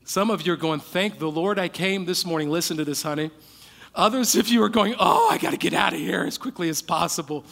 Some 0.04 0.30
of 0.30 0.46
you 0.46 0.52
are 0.52 0.56
going, 0.56 0.80
Thank 0.80 1.18
the 1.18 1.30
Lord 1.30 1.58
I 1.58 1.68
came 1.68 2.04
this 2.04 2.24
morning. 2.24 2.50
Listen 2.50 2.76
to 2.76 2.84
this, 2.84 3.02
honey. 3.02 3.30
Others 3.94 4.36
of 4.36 4.48
you 4.48 4.62
are 4.62 4.68
going, 4.68 4.94
Oh, 4.98 5.28
I 5.30 5.38
got 5.38 5.50
to 5.50 5.56
get 5.56 5.74
out 5.74 5.92
of 5.92 5.98
here 5.98 6.24
as 6.24 6.38
quickly 6.38 6.68
as 6.68 6.80
possible 6.80 7.44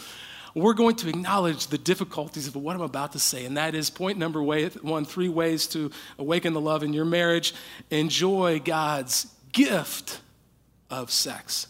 we're 0.54 0.74
going 0.74 0.96
to 0.96 1.08
acknowledge 1.08 1.68
the 1.68 1.78
difficulties 1.78 2.46
of 2.46 2.56
what 2.56 2.76
I'm 2.76 2.82
about 2.82 3.12
to 3.12 3.18
say. 3.18 3.46
And 3.46 3.56
that 3.56 3.74
is 3.74 3.88
point 3.90 4.18
number 4.18 4.42
one 4.42 5.04
three 5.04 5.28
ways 5.28 5.66
to 5.68 5.90
awaken 6.18 6.52
the 6.52 6.60
love 6.60 6.82
in 6.82 6.92
your 6.92 7.04
marriage. 7.04 7.54
Enjoy 7.90 8.60
God's 8.60 9.26
gift 9.52 10.20
of 10.92 11.10
sex. 11.10 11.66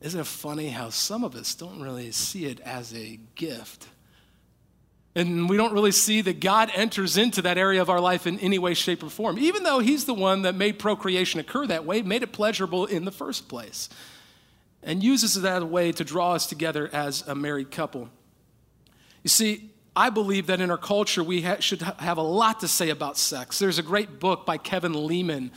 Isn't 0.00 0.18
it 0.18 0.26
funny 0.26 0.70
how 0.70 0.88
some 0.88 1.22
of 1.22 1.34
us 1.34 1.54
don't 1.54 1.80
really 1.80 2.10
see 2.10 2.46
it 2.46 2.58
as 2.60 2.94
a 2.94 3.20
gift? 3.34 3.86
And 5.14 5.48
we 5.48 5.56
don't 5.56 5.74
really 5.74 5.92
see 5.92 6.22
that 6.22 6.40
God 6.40 6.70
enters 6.74 7.18
into 7.18 7.42
that 7.42 7.58
area 7.58 7.82
of 7.82 7.90
our 7.90 8.00
life 8.00 8.26
in 8.26 8.38
any 8.38 8.58
way, 8.58 8.74
shape, 8.74 9.02
or 9.02 9.10
form, 9.10 9.38
even 9.38 9.62
though 9.62 9.80
He's 9.80 10.06
the 10.06 10.14
one 10.14 10.42
that 10.42 10.54
made 10.54 10.78
procreation 10.78 11.38
occur 11.38 11.66
that 11.66 11.84
way, 11.84 12.00
made 12.00 12.22
it 12.22 12.32
pleasurable 12.32 12.86
in 12.86 13.04
the 13.04 13.12
first 13.12 13.48
place 13.48 13.90
and 14.82 15.02
uses 15.02 15.36
it 15.36 15.44
as 15.44 15.62
a 15.62 15.66
way 15.66 15.92
to 15.92 16.04
draw 16.04 16.32
us 16.32 16.46
together 16.46 16.88
as 16.92 17.22
a 17.28 17.34
married 17.34 17.70
couple. 17.70 18.08
You 19.22 19.28
see, 19.28 19.70
I 19.94 20.08
believe 20.08 20.46
that 20.46 20.62
in 20.62 20.70
our 20.70 20.78
culture 20.78 21.22
we 21.22 21.42
ha- 21.42 21.60
should 21.60 21.82
ha- 21.82 21.96
have 21.98 22.16
a 22.16 22.22
lot 22.22 22.60
to 22.60 22.68
say 22.68 22.88
about 22.88 23.18
sex. 23.18 23.58
There's 23.58 23.78
a 23.78 23.82
great 23.82 24.18
book 24.18 24.46
by 24.46 24.56
Kevin 24.56 24.94
Leman 25.06 25.50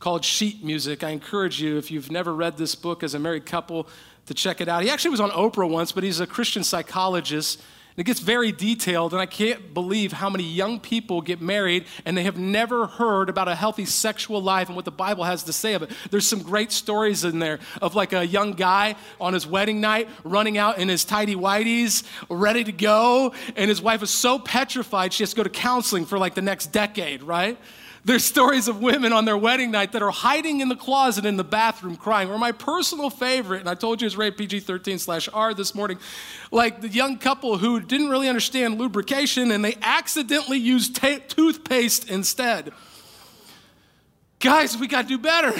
called 0.00 0.24
Sheet 0.24 0.64
Music. 0.64 1.04
I 1.04 1.10
encourage 1.10 1.60
you, 1.62 1.76
if 1.76 1.90
you've 1.90 2.10
never 2.10 2.34
read 2.34 2.56
this 2.56 2.74
book 2.74 3.02
as 3.02 3.14
a 3.14 3.18
married 3.18 3.46
couple, 3.46 3.86
to 4.26 4.34
check 4.34 4.60
it 4.60 4.68
out. 4.68 4.82
He 4.82 4.90
actually 4.90 5.10
was 5.10 5.20
on 5.20 5.30
Oprah 5.30 5.68
once, 5.68 5.92
but 5.92 6.02
he's 6.02 6.20
a 6.20 6.26
Christian 6.26 6.64
psychologist 6.64 7.60
And 7.96 7.98
it 7.98 8.04
gets 8.04 8.20
very 8.20 8.52
detailed, 8.52 9.12
and 9.12 9.20
I 9.20 9.26
can't 9.26 9.74
believe 9.74 10.12
how 10.12 10.30
many 10.30 10.44
young 10.44 10.78
people 10.78 11.20
get 11.20 11.40
married 11.40 11.86
and 12.04 12.16
they 12.16 12.22
have 12.22 12.38
never 12.38 12.86
heard 12.86 13.28
about 13.28 13.48
a 13.48 13.54
healthy 13.56 13.84
sexual 13.84 14.40
life 14.40 14.68
and 14.68 14.76
what 14.76 14.84
the 14.84 14.92
Bible 14.92 15.24
has 15.24 15.42
to 15.44 15.52
say 15.52 15.74
of 15.74 15.82
it. 15.82 15.90
There's 16.10 16.26
some 16.26 16.42
great 16.42 16.70
stories 16.70 17.24
in 17.24 17.40
there 17.40 17.58
of 17.82 17.96
like 17.96 18.12
a 18.12 18.24
young 18.24 18.52
guy 18.52 18.94
on 19.20 19.34
his 19.34 19.44
wedding 19.46 19.80
night 19.80 20.08
running 20.22 20.56
out 20.56 20.78
in 20.78 20.88
his 20.88 21.04
tidy 21.04 21.34
whities, 21.34 22.04
ready 22.28 22.62
to 22.62 22.72
go, 22.72 23.34
and 23.56 23.68
his 23.68 23.82
wife 23.82 24.02
is 24.04 24.10
so 24.10 24.38
petrified 24.38 25.12
she 25.12 25.24
has 25.24 25.30
to 25.30 25.36
go 25.36 25.42
to 25.42 25.50
counseling 25.50 26.06
for 26.06 26.16
like 26.16 26.34
the 26.34 26.42
next 26.42 26.66
decade, 26.66 27.24
right? 27.24 27.58
There's 28.02 28.24
stories 28.24 28.66
of 28.66 28.80
women 28.80 29.12
on 29.12 29.26
their 29.26 29.36
wedding 29.36 29.70
night 29.70 29.92
that 29.92 30.02
are 30.02 30.10
hiding 30.10 30.60
in 30.60 30.68
the 30.68 30.76
closet 30.76 31.26
in 31.26 31.36
the 31.36 31.44
bathroom 31.44 31.96
crying. 31.96 32.30
Or 32.30 32.38
my 32.38 32.52
personal 32.52 33.10
favorite, 33.10 33.60
and 33.60 33.68
I 33.68 33.74
told 33.74 34.00
you 34.00 34.06
it's 34.06 34.16
rated 34.16 34.38
PG 34.38 34.60
13 34.60 34.98
slash 34.98 35.28
R 35.34 35.52
this 35.52 35.74
morning, 35.74 35.98
like 36.50 36.80
the 36.80 36.88
young 36.88 37.18
couple 37.18 37.58
who 37.58 37.78
didn't 37.78 38.08
really 38.08 38.28
understand 38.28 38.78
lubrication 38.78 39.50
and 39.50 39.62
they 39.62 39.76
accidentally 39.82 40.58
used 40.58 40.98
toothpaste 41.28 42.08
instead. 42.08 42.72
Guys, 44.38 44.78
we 44.78 44.86
got 44.86 45.02
to 45.02 45.08
do 45.08 45.18
better. 45.18 45.52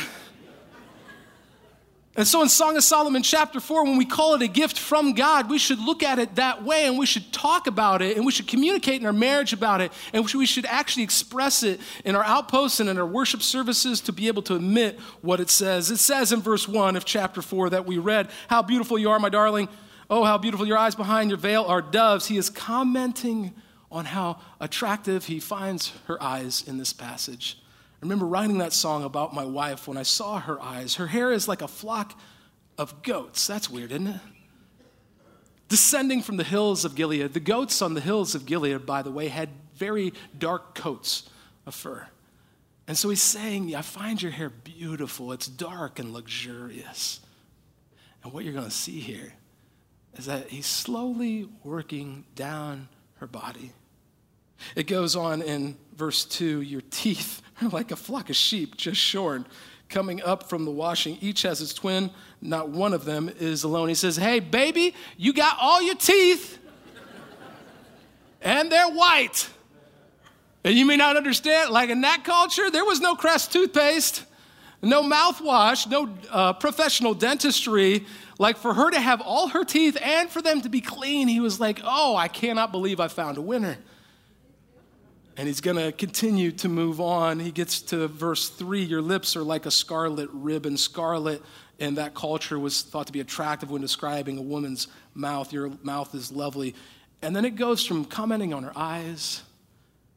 And 2.16 2.26
so 2.26 2.42
in 2.42 2.48
Song 2.48 2.76
of 2.76 2.82
Solomon, 2.82 3.22
chapter 3.22 3.60
4, 3.60 3.84
when 3.84 3.96
we 3.96 4.04
call 4.04 4.34
it 4.34 4.42
a 4.42 4.48
gift 4.48 4.76
from 4.76 5.12
God, 5.12 5.48
we 5.48 5.58
should 5.58 5.78
look 5.78 6.02
at 6.02 6.18
it 6.18 6.34
that 6.34 6.64
way 6.64 6.86
and 6.86 6.98
we 6.98 7.06
should 7.06 7.32
talk 7.32 7.68
about 7.68 8.02
it 8.02 8.16
and 8.16 8.26
we 8.26 8.32
should 8.32 8.48
communicate 8.48 9.00
in 9.00 9.06
our 9.06 9.12
marriage 9.12 9.52
about 9.52 9.80
it 9.80 9.92
and 10.12 10.28
we 10.34 10.44
should 10.44 10.66
actually 10.66 11.04
express 11.04 11.62
it 11.62 11.78
in 12.04 12.16
our 12.16 12.24
outposts 12.24 12.80
and 12.80 12.90
in 12.90 12.98
our 12.98 13.06
worship 13.06 13.42
services 13.42 14.00
to 14.00 14.12
be 14.12 14.26
able 14.26 14.42
to 14.42 14.56
admit 14.56 14.98
what 15.22 15.38
it 15.38 15.50
says. 15.50 15.88
It 15.90 15.98
says 15.98 16.32
in 16.32 16.40
verse 16.40 16.66
1 16.66 16.96
of 16.96 17.04
chapter 17.04 17.42
4 17.42 17.70
that 17.70 17.86
we 17.86 17.98
read, 17.98 18.28
How 18.48 18.62
beautiful 18.62 18.98
you 18.98 19.10
are, 19.10 19.18
my 19.20 19.28
darling. 19.28 19.68
Oh, 20.10 20.24
how 20.24 20.36
beautiful 20.36 20.66
your 20.66 20.78
eyes 20.78 20.96
behind 20.96 21.30
your 21.30 21.38
veil 21.38 21.62
are 21.62 21.80
doves. 21.80 22.26
He 22.26 22.36
is 22.36 22.50
commenting 22.50 23.54
on 23.92 24.04
how 24.04 24.40
attractive 24.58 25.26
he 25.26 25.38
finds 25.38 25.92
her 26.06 26.20
eyes 26.20 26.64
in 26.66 26.78
this 26.78 26.92
passage. 26.92 27.56
I 28.00 28.06
remember 28.06 28.24
writing 28.24 28.58
that 28.58 28.72
song 28.72 29.04
about 29.04 29.34
my 29.34 29.44
wife 29.44 29.86
when 29.86 29.98
I 29.98 30.04
saw 30.04 30.40
her 30.40 30.60
eyes. 30.60 30.94
Her 30.94 31.06
hair 31.06 31.32
is 31.32 31.46
like 31.46 31.60
a 31.60 31.68
flock 31.68 32.18
of 32.78 33.02
goats. 33.02 33.46
That's 33.46 33.68
weird, 33.68 33.92
isn't 33.92 34.06
it? 34.06 34.20
Descending 35.68 36.22
from 36.22 36.38
the 36.38 36.44
hills 36.44 36.86
of 36.86 36.94
Gilead. 36.94 37.34
The 37.34 37.40
goats 37.40 37.82
on 37.82 37.92
the 37.92 38.00
hills 38.00 38.34
of 38.34 38.46
Gilead, 38.46 38.86
by 38.86 39.02
the 39.02 39.10
way, 39.10 39.28
had 39.28 39.50
very 39.74 40.14
dark 40.38 40.74
coats 40.74 41.28
of 41.66 41.74
fur. 41.74 42.08
And 42.88 42.96
so 42.96 43.10
he's 43.10 43.22
saying, 43.22 43.76
I 43.76 43.82
find 43.82 44.20
your 44.20 44.32
hair 44.32 44.48
beautiful. 44.48 45.32
It's 45.32 45.46
dark 45.46 45.98
and 45.98 46.12
luxurious. 46.12 47.20
And 48.24 48.32
what 48.32 48.44
you're 48.44 48.54
going 48.54 48.64
to 48.64 48.70
see 48.70 49.00
here 49.00 49.34
is 50.16 50.24
that 50.26 50.48
he's 50.48 50.66
slowly 50.66 51.48
working 51.62 52.24
down 52.34 52.88
her 53.16 53.26
body. 53.26 53.72
It 54.76 54.86
goes 54.86 55.16
on 55.16 55.42
in 55.42 55.76
verse 55.96 56.24
2 56.24 56.62
Your 56.62 56.82
teeth 56.90 57.42
are 57.62 57.68
like 57.72 57.90
a 57.90 57.96
flock 57.96 58.30
of 58.30 58.36
sheep 58.36 58.76
just 58.76 59.00
shorn, 59.00 59.46
coming 59.88 60.22
up 60.22 60.48
from 60.48 60.64
the 60.64 60.70
washing. 60.70 61.18
Each 61.20 61.42
has 61.42 61.60
its 61.60 61.74
twin, 61.74 62.10
not 62.40 62.70
one 62.70 62.94
of 62.94 63.04
them 63.04 63.30
is 63.38 63.64
alone. 63.64 63.88
He 63.88 63.94
says, 63.94 64.16
Hey, 64.16 64.40
baby, 64.40 64.94
you 65.16 65.32
got 65.32 65.56
all 65.60 65.82
your 65.82 65.96
teeth, 65.96 66.58
and 68.40 68.70
they're 68.70 68.88
white. 68.88 69.48
And 70.62 70.74
you 70.74 70.84
may 70.84 70.96
not 70.96 71.16
understand, 71.16 71.70
like 71.70 71.88
in 71.88 72.02
that 72.02 72.22
culture, 72.24 72.70
there 72.70 72.84
was 72.84 73.00
no 73.00 73.14
Crest 73.14 73.52
toothpaste, 73.52 74.24
no 74.82 75.02
mouthwash, 75.02 75.88
no 75.88 76.14
uh, 76.30 76.52
professional 76.54 77.14
dentistry. 77.14 78.04
Like 78.38 78.56
for 78.56 78.72
her 78.74 78.90
to 78.90 79.00
have 79.00 79.20
all 79.20 79.48
her 79.48 79.64
teeth 79.64 79.98
and 80.02 80.30
for 80.30 80.40
them 80.40 80.62
to 80.62 80.68
be 80.68 80.80
clean, 80.80 81.28
he 81.28 81.40
was 81.40 81.60
like, 81.60 81.80
Oh, 81.84 82.16
I 82.16 82.28
cannot 82.28 82.72
believe 82.72 83.00
I 83.00 83.08
found 83.08 83.38
a 83.38 83.42
winner. 83.42 83.78
And 85.36 85.46
he's 85.46 85.60
going 85.60 85.76
to 85.76 85.92
continue 85.92 86.52
to 86.52 86.68
move 86.68 87.00
on. 87.00 87.40
He 87.40 87.50
gets 87.50 87.80
to 87.82 88.08
verse 88.08 88.48
3 88.48 88.82
Your 88.82 89.02
lips 89.02 89.36
are 89.36 89.42
like 89.42 89.66
a 89.66 89.70
scarlet 89.70 90.28
ribbon. 90.32 90.76
Scarlet 90.76 91.42
in 91.78 91.94
that 91.94 92.14
culture 92.14 92.58
was 92.58 92.82
thought 92.82 93.06
to 93.06 93.12
be 93.12 93.20
attractive 93.20 93.70
when 93.70 93.80
describing 93.80 94.38
a 94.38 94.42
woman's 94.42 94.88
mouth. 95.14 95.52
Your 95.52 95.72
mouth 95.82 96.14
is 96.14 96.30
lovely. 96.30 96.74
And 97.22 97.34
then 97.34 97.44
it 97.44 97.56
goes 97.56 97.84
from 97.84 98.04
commenting 98.04 98.52
on 98.52 98.62
her 98.62 98.72
eyes 98.76 99.42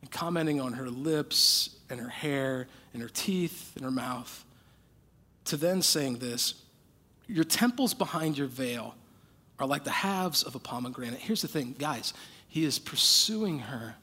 and 0.02 0.12
commenting 0.12 0.60
on 0.60 0.74
her 0.74 0.90
lips 0.90 1.70
and 1.90 2.00
her 2.00 2.10
hair 2.10 2.68
and 2.94 3.02
her 3.02 3.10
teeth 3.10 3.74
and 3.76 3.86
her 3.86 3.92
mouth 3.92 4.44
to 5.46 5.58
then 5.58 5.82
saying 5.82 6.18
this 6.18 6.56
Your 7.28 7.44
temples 7.44 7.94
behind 7.94 8.38
your 8.38 8.48
veil 8.48 8.96
are 9.60 9.68
like 9.68 9.84
the 9.84 9.92
halves 9.92 10.44
of 10.44 10.56
a 10.56 10.60
pomegranate. 10.60 11.20
Here's 11.20 11.42
the 11.42 11.48
thing, 11.48 11.76
guys, 11.78 12.14
he 12.48 12.64
is 12.66 12.80
pursuing 12.80 13.60
her 13.60 13.96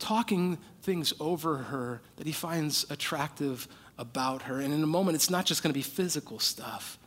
talking 0.00 0.58
things 0.82 1.12
over 1.20 1.58
her 1.58 2.00
that 2.16 2.26
he 2.26 2.32
finds 2.32 2.84
attractive 2.90 3.68
about 3.98 4.42
her. 4.42 4.58
And 4.58 4.74
in 4.74 4.82
a 4.82 4.86
moment, 4.86 5.14
it's 5.14 5.30
not 5.30 5.46
just 5.46 5.62
going 5.62 5.70
to 5.70 5.78
be 5.78 5.82
physical 5.82 6.38
stuff. 6.38 6.98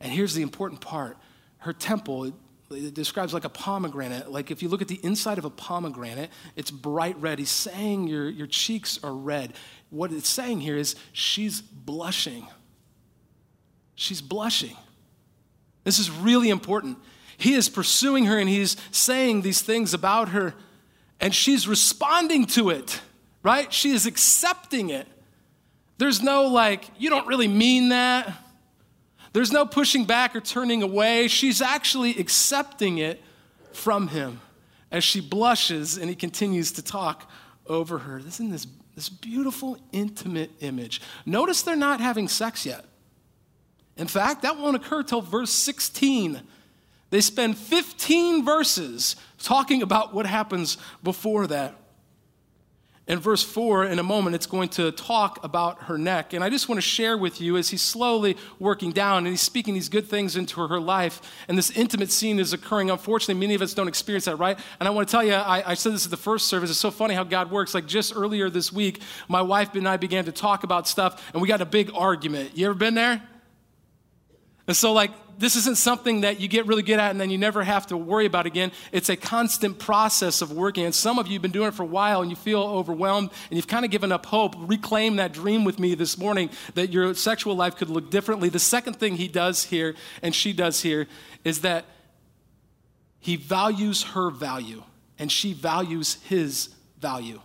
And 0.00 0.10
here's 0.10 0.34
the 0.34 0.42
important 0.42 0.80
part 0.80 1.16
her 1.58 1.72
temple, 1.72 2.24
it, 2.70 2.94
describes 2.94 3.34
like 3.34 3.44
a 3.44 3.48
pomegranate. 3.48 4.30
Like 4.30 4.50
if 4.50 4.62
you 4.62 4.68
look 4.68 4.82
at 4.82 4.88
the 4.88 5.00
inside 5.02 5.38
of 5.38 5.44
a 5.44 5.50
pomegranate, 5.50 6.30
it's 6.54 6.70
bright 6.70 7.16
red. 7.20 7.38
He's 7.38 7.50
saying 7.50 8.08
your, 8.08 8.28
your 8.28 8.46
cheeks 8.46 8.98
are 9.02 9.14
red. 9.14 9.54
What 9.90 10.12
it's 10.12 10.28
saying 10.28 10.60
here 10.60 10.76
is 10.76 10.94
she's 11.12 11.60
blushing. 11.60 12.46
She's 13.94 14.20
blushing. 14.20 14.76
This 15.84 15.98
is 15.98 16.10
really 16.10 16.50
important. 16.50 16.98
He 17.38 17.54
is 17.54 17.68
pursuing 17.68 18.26
her 18.26 18.38
and 18.38 18.48
he's 18.48 18.76
saying 18.90 19.42
these 19.42 19.62
things 19.62 19.94
about 19.94 20.28
her 20.30 20.54
and 21.20 21.34
she's 21.34 21.66
responding 21.66 22.46
to 22.46 22.70
it, 22.70 23.00
right? 23.42 23.72
She 23.72 23.90
is 23.90 24.06
accepting 24.06 24.90
it. 24.90 25.06
There's 25.98 26.22
no 26.22 26.46
like, 26.46 26.88
you 26.98 27.10
don't 27.10 27.26
really 27.26 27.48
mean 27.48 27.88
that. 27.88 28.32
There's 29.32 29.52
no 29.52 29.66
pushing 29.66 30.04
back 30.04 30.34
or 30.34 30.40
turning 30.40 30.82
away. 30.82 31.28
She's 31.28 31.60
actually 31.60 32.18
accepting 32.18 32.98
it 32.98 33.22
from 33.72 34.08
him 34.08 34.40
as 34.90 35.04
she 35.04 35.20
blushes 35.20 35.98
and 35.98 36.08
he 36.08 36.14
continues 36.14 36.72
to 36.72 36.82
talk 36.82 37.30
over 37.66 37.98
her. 37.98 38.22
This 38.22 38.40
is 38.40 38.50
this, 38.50 38.66
this 38.94 39.08
beautiful, 39.08 39.76
intimate 39.92 40.50
image. 40.60 41.02
Notice 41.26 41.62
they're 41.62 41.76
not 41.76 42.00
having 42.00 42.28
sex 42.28 42.64
yet. 42.64 42.84
In 43.96 44.06
fact, 44.06 44.42
that 44.42 44.56
won't 44.56 44.76
occur 44.76 45.02
till 45.02 45.20
verse 45.20 45.50
16. 45.50 46.40
They 47.10 47.20
spend 47.20 47.56
15 47.56 48.44
verses 48.44 49.16
talking 49.38 49.82
about 49.82 50.14
what 50.14 50.26
happens 50.26 50.76
before 51.02 51.46
that. 51.46 51.74
In 53.08 53.18
verse 53.18 53.42
4, 53.42 53.86
in 53.86 53.98
a 53.98 54.02
moment, 54.02 54.36
it's 54.36 54.44
going 54.44 54.68
to 54.70 54.92
talk 54.92 55.42
about 55.42 55.84
her 55.84 55.96
neck. 55.96 56.34
And 56.34 56.44
I 56.44 56.50
just 56.50 56.68
want 56.68 56.76
to 56.76 56.86
share 56.86 57.16
with 57.16 57.40
you 57.40 57.56
as 57.56 57.70
he's 57.70 57.80
slowly 57.80 58.36
working 58.58 58.92
down 58.92 59.18
and 59.18 59.28
he's 59.28 59.40
speaking 59.40 59.72
these 59.72 59.88
good 59.88 60.06
things 60.06 60.36
into 60.36 60.60
her 60.66 60.78
life, 60.78 61.22
and 61.48 61.56
this 61.56 61.70
intimate 61.70 62.12
scene 62.12 62.38
is 62.38 62.52
occurring. 62.52 62.90
Unfortunately, 62.90 63.40
many 63.40 63.54
of 63.54 63.62
us 63.62 63.72
don't 63.72 63.88
experience 63.88 64.26
that, 64.26 64.36
right? 64.36 64.58
And 64.78 64.86
I 64.86 64.90
want 64.90 65.08
to 65.08 65.12
tell 65.12 65.24
you, 65.24 65.32
I, 65.32 65.70
I 65.70 65.74
said 65.74 65.94
this 65.94 66.04
at 66.04 66.10
the 66.10 66.18
first 66.18 66.48
service. 66.48 66.68
It's 66.68 66.78
so 66.78 66.90
funny 66.90 67.14
how 67.14 67.24
God 67.24 67.50
works. 67.50 67.72
Like 67.72 67.86
just 67.86 68.14
earlier 68.14 68.50
this 68.50 68.70
week, 68.70 69.00
my 69.26 69.40
wife 69.40 69.74
and 69.74 69.88
I 69.88 69.96
began 69.96 70.26
to 70.26 70.32
talk 70.32 70.62
about 70.62 70.86
stuff, 70.86 71.30
and 71.32 71.40
we 71.40 71.48
got 71.48 71.62
a 71.62 71.66
big 71.66 71.90
argument. 71.94 72.58
You 72.58 72.66
ever 72.66 72.74
been 72.74 72.94
there? 72.94 73.22
And 74.68 74.76
so, 74.76 74.92
like, 74.92 75.10
this 75.38 75.56
isn't 75.56 75.78
something 75.78 76.22
that 76.22 76.40
you 76.40 76.48
get 76.48 76.66
really 76.66 76.82
good 76.82 76.98
at 76.98 77.10
and 77.10 77.20
then 77.20 77.30
you 77.30 77.38
never 77.38 77.62
have 77.62 77.86
to 77.86 77.96
worry 77.96 78.26
about 78.26 78.44
again. 78.44 78.70
It's 78.92 79.08
a 79.08 79.16
constant 79.16 79.78
process 79.78 80.42
of 80.42 80.52
working. 80.52 80.84
And 80.84 80.94
some 80.94 81.18
of 81.18 81.26
you 81.28 81.34
have 81.34 81.42
been 81.42 81.52
doing 81.52 81.68
it 81.68 81.74
for 81.74 81.84
a 81.84 81.86
while 81.86 82.20
and 82.20 82.30
you 82.30 82.36
feel 82.36 82.60
overwhelmed 82.60 83.30
and 83.48 83.56
you've 83.56 83.68
kind 83.68 83.84
of 83.84 83.90
given 83.90 84.12
up 84.12 84.26
hope. 84.26 84.54
Reclaim 84.58 85.16
that 85.16 85.32
dream 85.32 85.64
with 85.64 85.78
me 85.78 85.94
this 85.94 86.18
morning 86.18 86.50
that 86.74 86.92
your 86.92 87.14
sexual 87.14 87.54
life 87.54 87.76
could 87.76 87.88
look 87.88 88.10
differently. 88.10 88.48
The 88.48 88.58
second 88.58 88.94
thing 88.94 89.16
he 89.16 89.28
does 89.28 89.64
here 89.64 89.94
and 90.22 90.34
she 90.34 90.52
does 90.52 90.82
here 90.82 91.06
is 91.44 91.60
that 91.60 91.86
he 93.20 93.36
values 93.36 94.02
her 94.02 94.30
value 94.30 94.82
and 95.18 95.30
she 95.30 95.52
values 95.52 96.18
his 96.24 96.70
value. 96.98 97.40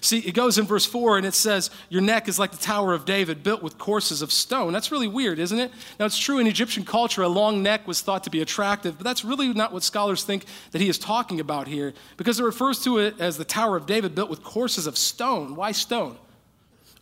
See, 0.00 0.18
it 0.18 0.32
goes 0.32 0.58
in 0.58 0.64
verse 0.64 0.86
4 0.86 1.18
and 1.18 1.26
it 1.26 1.34
says, 1.34 1.70
Your 1.90 2.00
neck 2.00 2.26
is 2.28 2.38
like 2.38 2.52
the 2.52 2.56
Tower 2.58 2.94
of 2.94 3.04
David, 3.04 3.42
built 3.42 3.62
with 3.62 3.76
courses 3.76 4.22
of 4.22 4.32
stone. 4.32 4.72
That's 4.72 4.90
really 4.90 5.08
weird, 5.08 5.38
isn't 5.38 5.58
it? 5.58 5.70
Now, 5.98 6.06
it's 6.06 6.18
true 6.18 6.38
in 6.38 6.46
Egyptian 6.46 6.84
culture, 6.84 7.22
a 7.22 7.28
long 7.28 7.62
neck 7.62 7.86
was 7.86 8.00
thought 8.00 8.24
to 8.24 8.30
be 8.30 8.40
attractive, 8.40 8.96
but 8.96 9.04
that's 9.04 9.24
really 9.24 9.52
not 9.52 9.72
what 9.72 9.82
scholars 9.82 10.24
think 10.24 10.46
that 10.72 10.80
he 10.80 10.88
is 10.88 10.98
talking 10.98 11.38
about 11.38 11.68
here, 11.68 11.92
because 12.16 12.40
it 12.40 12.44
refers 12.44 12.82
to 12.84 12.98
it 12.98 13.20
as 13.20 13.36
the 13.36 13.44
Tower 13.44 13.76
of 13.76 13.86
David, 13.86 14.14
built 14.14 14.30
with 14.30 14.42
courses 14.42 14.86
of 14.86 14.96
stone. 14.96 15.54
Why 15.54 15.72
stone? 15.72 16.16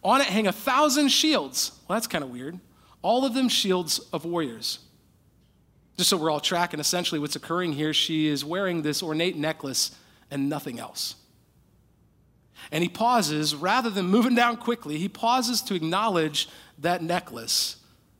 On 0.02 0.20
it 0.20 0.26
hang 0.26 0.48
a 0.48 0.52
thousand 0.52 1.08
shields. 1.08 1.72
Well, 1.86 1.96
that's 1.96 2.08
kind 2.08 2.24
of 2.24 2.30
weird. 2.30 2.58
All 3.02 3.24
of 3.24 3.34
them 3.34 3.48
shields 3.48 4.00
of 4.12 4.24
warriors. 4.24 4.80
Just 5.96 6.10
so 6.10 6.16
we're 6.16 6.30
all 6.30 6.40
tracking 6.40 6.80
essentially 6.80 7.20
what's 7.20 7.36
occurring 7.36 7.74
here, 7.74 7.94
she 7.94 8.26
is 8.26 8.44
wearing 8.44 8.82
this 8.82 9.02
ornate 9.02 9.36
necklace 9.36 9.92
and 10.30 10.48
nothing 10.48 10.80
else. 10.80 11.14
And 12.70 12.82
he 12.82 12.88
pauses, 12.88 13.54
rather 13.54 13.90
than 13.90 14.06
moving 14.06 14.34
down 14.36 14.56
quickly, 14.56 14.98
he 14.98 15.08
pauses 15.08 15.62
to 15.62 15.74
acknowledge 15.74 16.48
that 16.78 17.02
necklace. 17.02 17.76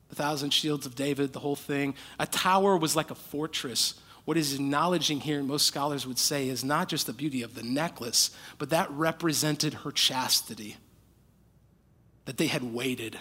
The 0.09 0.15
thousand 0.15 0.51
shields 0.51 0.85
of 0.85 0.95
David, 0.95 1.33
the 1.33 1.39
whole 1.39 1.55
thing. 1.55 1.95
A 2.19 2.27
tower 2.27 2.77
was 2.77 2.95
like 2.95 3.09
a 3.09 3.15
fortress. 3.15 3.95
What 4.25 4.37
he's 4.37 4.53
acknowledging 4.53 5.19
here, 5.19 5.41
most 5.43 5.65
scholars 5.65 6.07
would 6.07 6.19
say, 6.19 6.47
is 6.47 6.63
not 6.63 6.87
just 6.87 7.07
the 7.07 7.13
beauty 7.13 7.41
of 7.41 7.55
the 7.55 7.63
necklace, 7.63 8.31
but 8.57 8.69
that 8.69 8.89
represented 8.91 9.73
her 9.73 9.91
chastity, 9.91 10.77
that 12.25 12.37
they 12.37 12.47
had 12.47 12.63
waited 12.63 13.17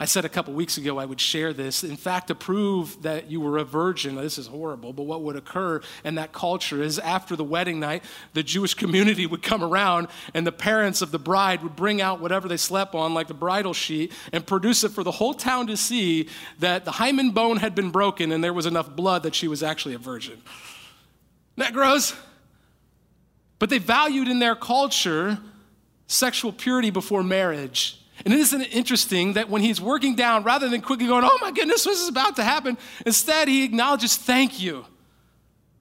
I 0.00 0.04
said 0.04 0.24
a 0.24 0.28
couple 0.28 0.54
weeks 0.54 0.78
ago 0.78 0.98
I 0.98 1.04
would 1.04 1.20
share 1.20 1.52
this. 1.52 1.82
In 1.82 1.96
fact, 1.96 2.28
to 2.28 2.34
prove 2.34 3.02
that 3.02 3.30
you 3.30 3.40
were 3.40 3.58
a 3.58 3.64
virgin, 3.64 4.14
this 4.14 4.38
is 4.38 4.46
horrible, 4.46 4.92
but 4.92 5.02
what 5.02 5.22
would 5.22 5.34
occur 5.34 5.80
in 6.04 6.14
that 6.14 6.32
culture 6.32 6.80
is 6.80 7.00
after 7.00 7.34
the 7.34 7.42
wedding 7.42 7.80
night, 7.80 8.04
the 8.32 8.44
Jewish 8.44 8.74
community 8.74 9.26
would 9.26 9.42
come 9.42 9.64
around 9.64 10.06
and 10.34 10.46
the 10.46 10.52
parents 10.52 11.02
of 11.02 11.10
the 11.10 11.18
bride 11.18 11.64
would 11.64 11.74
bring 11.74 12.00
out 12.00 12.20
whatever 12.20 12.46
they 12.46 12.56
slept 12.56 12.94
on, 12.94 13.12
like 13.12 13.26
the 13.26 13.34
bridal 13.34 13.74
sheet, 13.74 14.12
and 14.32 14.46
produce 14.46 14.84
it 14.84 14.90
for 14.90 15.02
the 15.02 15.10
whole 15.10 15.34
town 15.34 15.66
to 15.66 15.76
see 15.76 16.28
that 16.60 16.84
the 16.84 16.92
hymen 16.92 17.32
bone 17.32 17.56
had 17.56 17.74
been 17.74 17.90
broken 17.90 18.30
and 18.30 18.42
there 18.44 18.54
was 18.54 18.66
enough 18.66 18.94
blood 18.94 19.24
that 19.24 19.34
she 19.34 19.48
was 19.48 19.64
actually 19.64 19.94
a 19.94 19.98
virgin. 19.98 20.40
That 21.56 21.72
gross? 21.72 22.14
But 23.58 23.68
they 23.68 23.78
valued 23.78 24.28
in 24.28 24.38
their 24.38 24.54
culture 24.54 25.38
sexual 26.06 26.52
purity 26.52 26.90
before 26.90 27.24
marriage. 27.24 28.00
And 28.24 28.34
isn't 28.34 28.60
it 28.60 28.74
interesting 28.74 29.34
that 29.34 29.48
when 29.48 29.62
he's 29.62 29.80
working 29.80 30.16
down, 30.16 30.42
rather 30.42 30.68
than 30.68 30.80
quickly 30.80 31.06
going, 31.06 31.24
oh 31.24 31.38
my 31.40 31.52
goodness, 31.52 31.84
this 31.84 32.00
is 32.00 32.08
about 32.08 32.36
to 32.36 32.42
happen, 32.42 32.76
instead 33.06 33.48
he 33.48 33.64
acknowledges, 33.64 34.16
thank 34.16 34.60
you. 34.60 34.84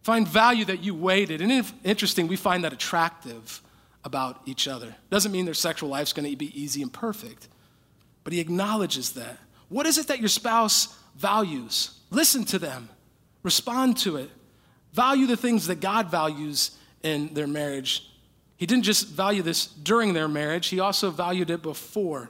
Find 0.04 0.28
value 0.28 0.64
that 0.66 0.84
you 0.84 0.96
waited. 0.96 1.42
And 1.42 1.66
interesting, 1.84 2.28
we 2.28 2.36
find 2.36 2.64
that 2.64 2.74
attractive 2.74 3.62
about 4.04 4.42
each 4.46 4.68
other. 4.68 4.96
Doesn't 5.10 5.32
mean 5.32 5.46
their 5.46 5.54
sexual 5.54 5.90
life's 5.90 6.14
going 6.14 6.30
to 6.30 6.36
be 6.38 6.58
easy 6.60 6.82
and 6.82 6.94
perfect, 6.94 7.50
but 8.24 8.32
he 8.32 8.40
acknowledges 8.40 9.14
that. 9.14 9.38
What 9.70 9.86
is 9.86 9.98
it 9.98 10.08
that 10.08 10.20
your 10.20 10.30
spouse 10.30 10.96
values? 11.18 11.92
Listen 12.10 12.46
to 12.46 12.60
them, 12.60 12.88
respond 13.44 13.98
to 13.98 14.16
it. 14.16 14.30
Value 14.94 15.28
the 15.28 15.36
things 15.36 15.68
that 15.68 15.82
God 15.82 16.10
values 16.10 16.72
in 17.04 17.34
their 17.34 17.48
marriage 17.48 18.10
he 18.58 18.66
didn't 18.66 18.84
just 18.84 19.08
value 19.08 19.42
this 19.42 19.68
during 19.68 20.14
their 20.14 20.28
marriage, 20.28 20.68
he 20.68 20.80
also 20.80 21.10
valued 21.10 21.50
it 21.50 21.62
before. 21.62 22.30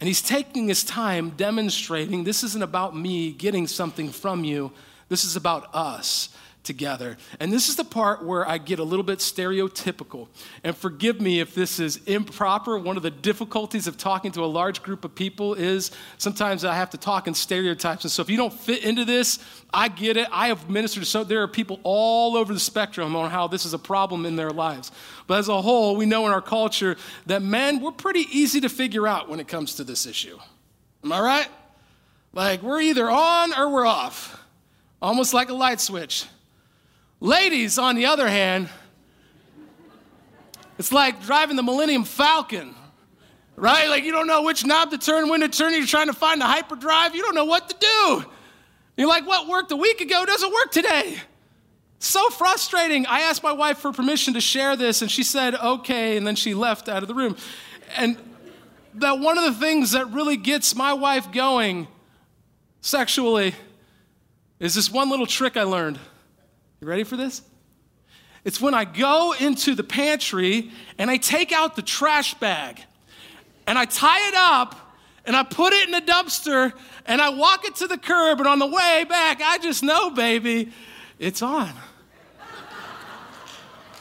And 0.00 0.08
he's 0.08 0.22
taking 0.22 0.66
his 0.66 0.82
time 0.82 1.30
demonstrating 1.30 2.24
this 2.24 2.42
isn't 2.42 2.62
about 2.62 2.96
me 2.96 3.32
getting 3.32 3.66
something 3.66 4.10
from 4.10 4.42
you, 4.42 4.72
this 5.08 5.24
is 5.24 5.36
about 5.36 5.72
us 5.74 6.30
together. 6.64 7.16
And 7.40 7.52
this 7.52 7.68
is 7.68 7.76
the 7.76 7.84
part 7.84 8.24
where 8.24 8.48
I 8.48 8.58
get 8.58 8.78
a 8.78 8.84
little 8.84 9.02
bit 9.02 9.18
stereotypical. 9.18 10.28
And 10.62 10.76
forgive 10.76 11.20
me 11.20 11.40
if 11.40 11.54
this 11.54 11.80
is 11.80 11.96
improper. 12.06 12.78
One 12.78 12.96
of 12.96 13.02
the 13.02 13.10
difficulties 13.10 13.86
of 13.86 13.96
talking 13.96 14.32
to 14.32 14.44
a 14.44 14.46
large 14.46 14.82
group 14.82 15.04
of 15.04 15.14
people 15.14 15.54
is 15.54 15.90
sometimes 16.18 16.64
I 16.64 16.74
have 16.74 16.90
to 16.90 16.98
talk 16.98 17.26
in 17.26 17.34
stereotypes. 17.34 18.04
And 18.04 18.10
so 18.10 18.22
if 18.22 18.30
you 18.30 18.36
don't 18.36 18.52
fit 18.52 18.84
into 18.84 19.04
this, 19.04 19.38
I 19.72 19.88
get 19.88 20.16
it. 20.16 20.28
I 20.30 20.48
have 20.48 20.70
ministered 20.70 21.06
so 21.06 21.24
there 21.24 21.42
are 21.42 21.48
people 21.48 21.80
all 21.82 22.36
over 22.36 22.52
the 22.52 22.60
spectrum 22.60 23.16
on 23.16 23.30
how 23.30 23.48
this 23.48 23.64
is 23.64 23.74
a 23.74 23.78
problem 23.78 24.24
in 24.24 24.36
their 24.36 24.50
lives. 24.50 24.92
But 25.26 25.38
as 25.38 25.48
a 25.48 25.60
whole, 25.60 25.96
we 25.96 26.06
know 26.06 26.26
in 26.26 26.32
our 26.32 26.42
culture 26.42 26.96
that 27.26 27.42
men, 27.42 27.80
we're 27.80 27.92
pretty 27.92 28.26
easy 28.30 28.60
to 28.60 28.68
figure 28.68 29.06
out 29.08 29.28
when 29.28 29.40
it 29.40 29.48
comes 29.48 29.76
to 29.76 29.84
this 29.84 30.06
issue. 30.06 30.38
Am 31.04 31.12
I 31.12 31.20
right? 31.20 31.48
Like 32.32 32.62
we're 32.62 32.80
either 32.80 33.10
on 33.10 33.52
or 33.54 33.68
we're 33.68 33.86
off. 33.86 34.38
Almost 35.00 35.34
like 35.34 35.48
a 35.48 35.54
light 35.54 35.80
switch. 35.80 36.26
Ladies, 37.22 37.78
on 37.78 37.94
the 37.94 38.06
other 38.06 38.28
hand, 38.28 38.68
it's 40.76 40.90
like 40.90 41.22
driving 41.22 41.54
the 41.54 41.62
Millennium 41.62 42.02
Falcon, 42.02 42.74
right? 43.54 43.88
Like 43.88 44.02
you 44.02 44.10
don't 44.10 44.26
know 44.26 44.42
which 44.42 44.66
knob 44.66 44.90
to 44.90 44.98
turn, 44.98 45.28
when 45.28 45.38
to 45.38 45.48
turn. 45.48 45.72
You're 45.72 45.86
trying 45.86 46.08
to 46.08 46.14
find 46.14 46.40
the 46.40 46.46
hyperdrive. 46.46 47.14
You 47.14 47.22
don't 47.22 47.36
know 47.36 47.44
what 47.44 47.68
to 47.68 47.76
do. 47.78 48.24
You're 48.96 49.06
like, 49.06 49.24
what 49.24 49.46
worked 49.46 49.70
a 49.70 49.76
week 49.76 50.00
ago 50.00 50.26
doesn't 50.26 50.52
work 50.52 50.72
today. 50.72 51.16
So 52.00 52.28
frustrating. 52.30 53.06
I 53.06 53.20
asked 53.20 53.44
my 53.44 53.52
wife 53.52 53.78
for 53.78 53.92
permission 53.92 54.34
to 54.34 54.40
share 54.40 54.74
this, 54.74 55.00
and 55.00 55.08
she 55.08 55.22
said, 55.22 55.54
okay, 55.54 56.16
and 56.16 56.26
then 56.26 56.34
she 56.34 56.54
left 56.54 56.88
out 56.88 57.02
of 57.02 57.08
the 57.08 57.14
room. 57.14 57.36
And 57.96 58.16
that 58.94 59.20
one 59.20 59.38
of 59.38 59.44
the 59.44 59.54
things 59.60 59.92
that 59.92 60.10
really 60.10 60.36
gets 60.36 60.74
my 60.74 60.92
wife 60.92 61.30
going 61.30 61.86
sexually 62.80 63.54
is 64.58 64.74
this 64.74 64.90
one 64.90 65.08
little 65.08 65.26
trick 65.26 65.56
I 65.56 65.62
learned. 65.62 66.00
You 66.82 66.88
ready 66.88 67.04
for 67.04 67.16
this? 67.16 67.42
It's 68.44 68.60
when 68.60 68.74
I 68.74 68.84
go 68.84 69.34
into 69.38 69.76
the 69.76 69.84
pantry 69.84 70.72
and 70.98 71.12
I 71.12 71.16
take 71.16 71.52
out 71.52 71.76
the 71.76 71.82
trash 71.82 72.34
bag 72.34 72.80
and 73.68 73.78
I 73.78 73.84
tie 73.84 74.26
it 74.26 74.34
up 74.34 74.96
and 75.24 75.36
I 75.36 75.44
put 75.44 75.72
it 75.72 75.84
in 75.84 75.92
the 75.92 76.00
dumpster 76.00 76.72
and 77.06 77.22
I 77.22 77.28
walk 77.28 77.64
it 77.64 77.76
to 77.76 77.86
the 77.86 77.96
curb 77.96 78.40
and 78.40 78.48
on 78.48 78.58
the 78.58 78.66
way 78.66 79.06
back, 79.08 79.40
I 79.40 79.58
just 79.58 79.84
know, 79.84 80.10
baby, 80.10 80.72
it's 81.20 81.40
on. 81.40 81.68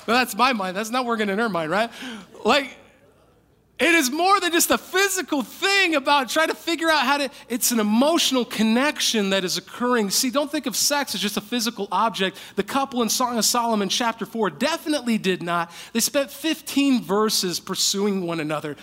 well, 0.08 0.18
that's 0.18 0.36
my 0.36 0.52
mind. 0.52 0.76
That's 0.76 0.90
not 0.90 1.06
working 1.06 1.30
in 1.30 1.38
her 1.38 1.50
mind, 1.50 1.70
right? 1.70 1.92
Like, 2.44 2.76
it 3.82 3.96
is 3.96 4.12
more 4.12 4.40
than 4.40 4.52
just 4.52 4.70
a 4.70 4.78
physical 4.78 5.42
thing 5.42 5.96
about 5.96 6.30
trying 6.30 6.50
to 6.50 6.56
figure 6.56 6.88
out 6.88 7.04
how 7.04 7.18
to, 7.18 7.32
it's 7.50 7.72
an 7.72 7.80
emotional 7.80 8.46
connection 8.46 9.32
that 9.32 9.44
is 9.44 9.58
occurring. 9.58 10.12
See, 10.12 10.30
don't 10.30 10.52
think 10.52 10.68
of 10.68 10.76
sex 10.76 11.16
as 11.16 11.22
just 11.22 11.36
a 11.36 11.42
physical 11.42 11.88
object. 11.92 12.38
The 12.56 12.64
couple 12.64 13.02
in 13.02 13.10
Song 13.10 13.40
of 13.40 13.46
Solomon, 13.46 13.90
chapter 13.90 14.28
4, 14.28 14.52
definitely 14.52 15.18
did 15.18 15.42
not. 15.42 15.72
They 15.94 16.00
spent 16.00 16.30
15 16.30 17.02
verses 17.02 17.60
pursuing 17.60 18.28
one 18.28 18.40
another, 18.40 18.78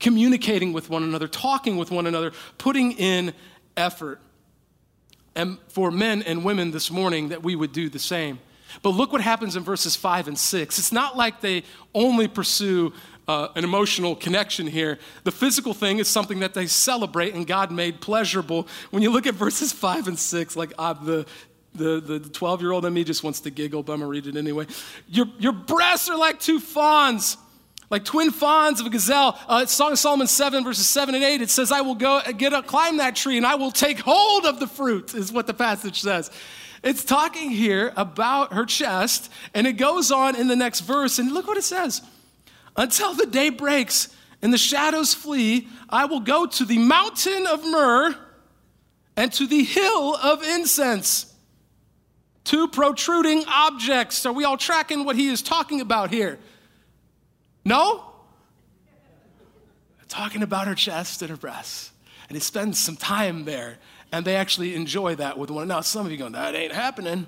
communicating 0.00 0.72
with 0.72 0.88
one 0.88 1.02
another, 1.02 1.28
talking 1.28 1.76
with 1.76 1.90
one 1.90 2.06
another, 2.06 2.32
putting 2.56 2.92
in 2.92 3.34
effort. 3.76 4.20
And 5.36 5.58
for 5.68 5.90
men 5.90 6.22
and 6.22 6.46
women 6.46 6.70
this 6.70 6.90
morning, 6.90 7.28
that 7.28 7.42
we 7.42 7.56
would 7.56 7.72
do 7.72 7.90
the 7.90 7.98
same. 7.98 8.38
But 8.82 8.90
look 8.90 9.12
what 9.12 9.20
happens 9.20 9.56
in 9.56 9.62
verses 9.62 9.96
5 9.96 10.28
and 10.28 10.38
6. 10.38 10.78
It's 10.78 10.92
not 10.92 11.16
like 11.16 11.40
they 11.40 11.62
only 11.94 12.28
pursue 12.28 12.92
uh, 13.26 13.48
an 13.54 13.64
emotional 13.64 14.14
connection 14.14 14.66
here. 14.66 14.98
The 15.24 15.32
physical 15.32 15.74
thing 15.74 15.98
is 15.98 16.08
something 16.08 16.40
that 16.40 16.54
they 16.54 16.66
celebrate 16.66 17.34
and 17.34 17.46
God 17.46 17.70
made 17.70 18.00
pleasurable. 18.00 18.68
When 18.90 19.02
you 19.02 19.10
look 19.10 19.26
at 19.26 19.34
verses 19.34 19.72
5 19.84 20.08
and 20.08 20.18
6, 20.18 20.56
like 20.56 20.72
uh, 20.78 20.92
the 20.94 21.26
the 21.74 22.20
12 22.32 22.60
year 22.60 22.70
old 22.70 22.84
in 22.84 22.94
me 22.94 23.02
just 23.02 23.24
wants 23.24 23.40
to 23.40 23.50
giggle, 23.50 23.82
but 23.82 23.94
I'm 23.94 23.98
gonna 23.98 24.08
read 24.08 24.26
it 24.26 24.36
anyway. 24.36 24.66
Your, 25.08 25.26
your 25.38 25.52
breasts 25.52 26.08
are 26.08 26.16
like 26.16 26.38
two 26.38 26.60
fawns. 26.60 27.36
Like 27.90 28.04
twin 28.04 28.30
fawns 28.30 28.80
of 28.80 28.86
a 28.86 28.90
gazelle. 28.90 29.38
Uh, 29.46 29.66
Song 29.66 29.92
of 29.92 29.98
Solomon 29.98 30.26
7, 30.26 30.64
verses 30.64 30.86
7 30.88 31.14
and 31.14 31.22
8, 31.22 31.42
it 31.42 31.50
says, 31.50 31.70
I 31.70 31.82
will 31.82 31.94
go 31.94 32.20
get 32.36 32.52
up, 32.52 32.66
climb 32.66 32.96
that 32.96 33.14
tree, 33.14 33.36
and 33.36 33.46
I 33.46 33.56
will 33.56 33.70
take 33.70 34.00
hold 34.00 34.46
of 34.46 34.58
the 34.58 34.66
fruit, 34.66 35.14
is 35.14 35.30
what 35.30 35.46
the 35.46 35.54
passage 35.54 36.00
says. 36.00 36.30
It's 36.82 37.04
talking 37.04 37.50
here 37.50 37.92
about 37.96 38.52
her 38.52 38.64
chest, 38.64 39.30
and 39.52 39.66
it 39.66 39.74
goes 39.74 40.10
on 40.10 40.34
in 40.34 40.48
the 40.48 40.56
next 40.56 40.80
verse, 40.80 41.18
and 41.18 41.32
look 41.32 41.46
what 41.46 41.56
it 41.56 41.64
says. 41.64 42.02
Until 42.76 43.14
the 43.14 43.26
day 43.26 43.50
breaks 43.50 44.08
and 44.42 44.52
the 44.52 44.58
shadows 44.58 45.14
flee, 45.14 45.68
I 45.88 46.06
will 46.06 46.20
go 46.20 46.46
to 46.46 46.64
the 46.64 46.78
mountain 46.78 47.46
of 47.46 47.64
myrrh 47.64 48.16
and 49.16 49.32
to 49.34 49.46
the 49.46 49.62
hill 49.62 50.16
of 50.16 50.42
incense. 50.42 51.32
Two 52.42 52.68
protruding 52.68 53.44
objects. 53.46 54.26
Are 54.26 54.32
we 54.32 54.44
all 54.44 54.56
tracking 54.56 55.04
what 55.04 55.16
he 55.16 55.28
is 55.28 55.40
talking 55.40 55.80
about 55.80 56.10
here? 56.10 56.38
No? 57.64 58.10
Talking 60.08 60.42
about 60.42 60.66
her 60.66 60.74
chest 60.74 61.22
and 61.22 61.30
her 61.30 61.36
breasts. 61.36 61.90
And 62.28 62.36
he 62.36 62.40
spends 62.40 62.78
some 62.78 62.96
time 62.96 63.44
there, 63.44 63.78
and 64.12 64.24
they 64.24 64.36
actually 64.36 64.74
enjoy 64.74 65.14
that 65.16 65.38
with 65.38 65.50
one 65.50 65.64
another. 65.64 65.78
Now, 65.78 65.82
some 65.82 66.06
of 66.06 66.12
you 66.12 66.18
going, 66.18 66.32
that 66.32 66.54
ain't 66.54 66.72
happening. 66.72 67.26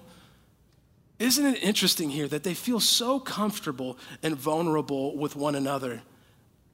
Isn't 1.18 1.46
it 1.46 1.62
interesting 1.62 2.10
here 2.10 2.28
that 2.28 2.42
they 2.42 2.54
feel 2.54 2.80
so 2.80 3.18
comfortable 3.18 3.98
and 4.22 4.36
vulnerable 4.36 5.16
with 5.16 5.34
one 5.34 5.54
another 5.54 6.02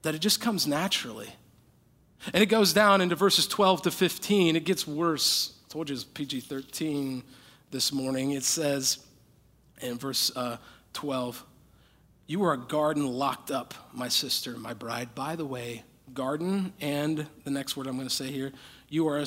that 0.02 0.14
it 0.14 0.18
just 0.18 0.40
comes 0.40 0.66
naturally? 0.66 1.32
And 2.32 2.42
it 2.42 2.46
goes 2.46 2.72
down 2.72 3.00
into 3.00 3.16
verses 3.16 3.46
12 3.46 3.82
to 3.82 3.90
15. 3.90 4.56
It 4.56 4.64
gets 4.64 4.86
worse. 4.86 5.54
I 5.66 5.72
told 5.72 5.88
you 5.88 5.94
it's 5.94 6.04
PG 6.04 6.40
13 6.40 7.22
this 7.70 7.92
morning. 7.92 8.32
It 8.32 8.44
says 8.44 8.98
in 9.80 9.98
verse 9.98 10.30
uh, 10.36 10.56
12, 10.92 11.44
You 12.26 12.44
are 12.44 12.54
a 12.54 12.58
garden 12.58 13.06
locked 13.06 13.50
up, 13.50 13.74
my 13.92 14.08
sister, 14.08 14.56
my 14.56 14.74
bride. 14.74 15.14
By 15.14 15.36
the 15.36 15.46
way, 15.46 15.84
garden 16.14 16.72
and 16.80 17.26
the 17.44 17.50
next 17.50 17.76
word 17.76 17.86
I'm 17.86 17.96
going 17.96 18.08
to 18.08 18.14
say 18.14 18.30
here, 18.30 18.52
you 18.88 19.08
are 19.08 19.18
a 19.18 19.26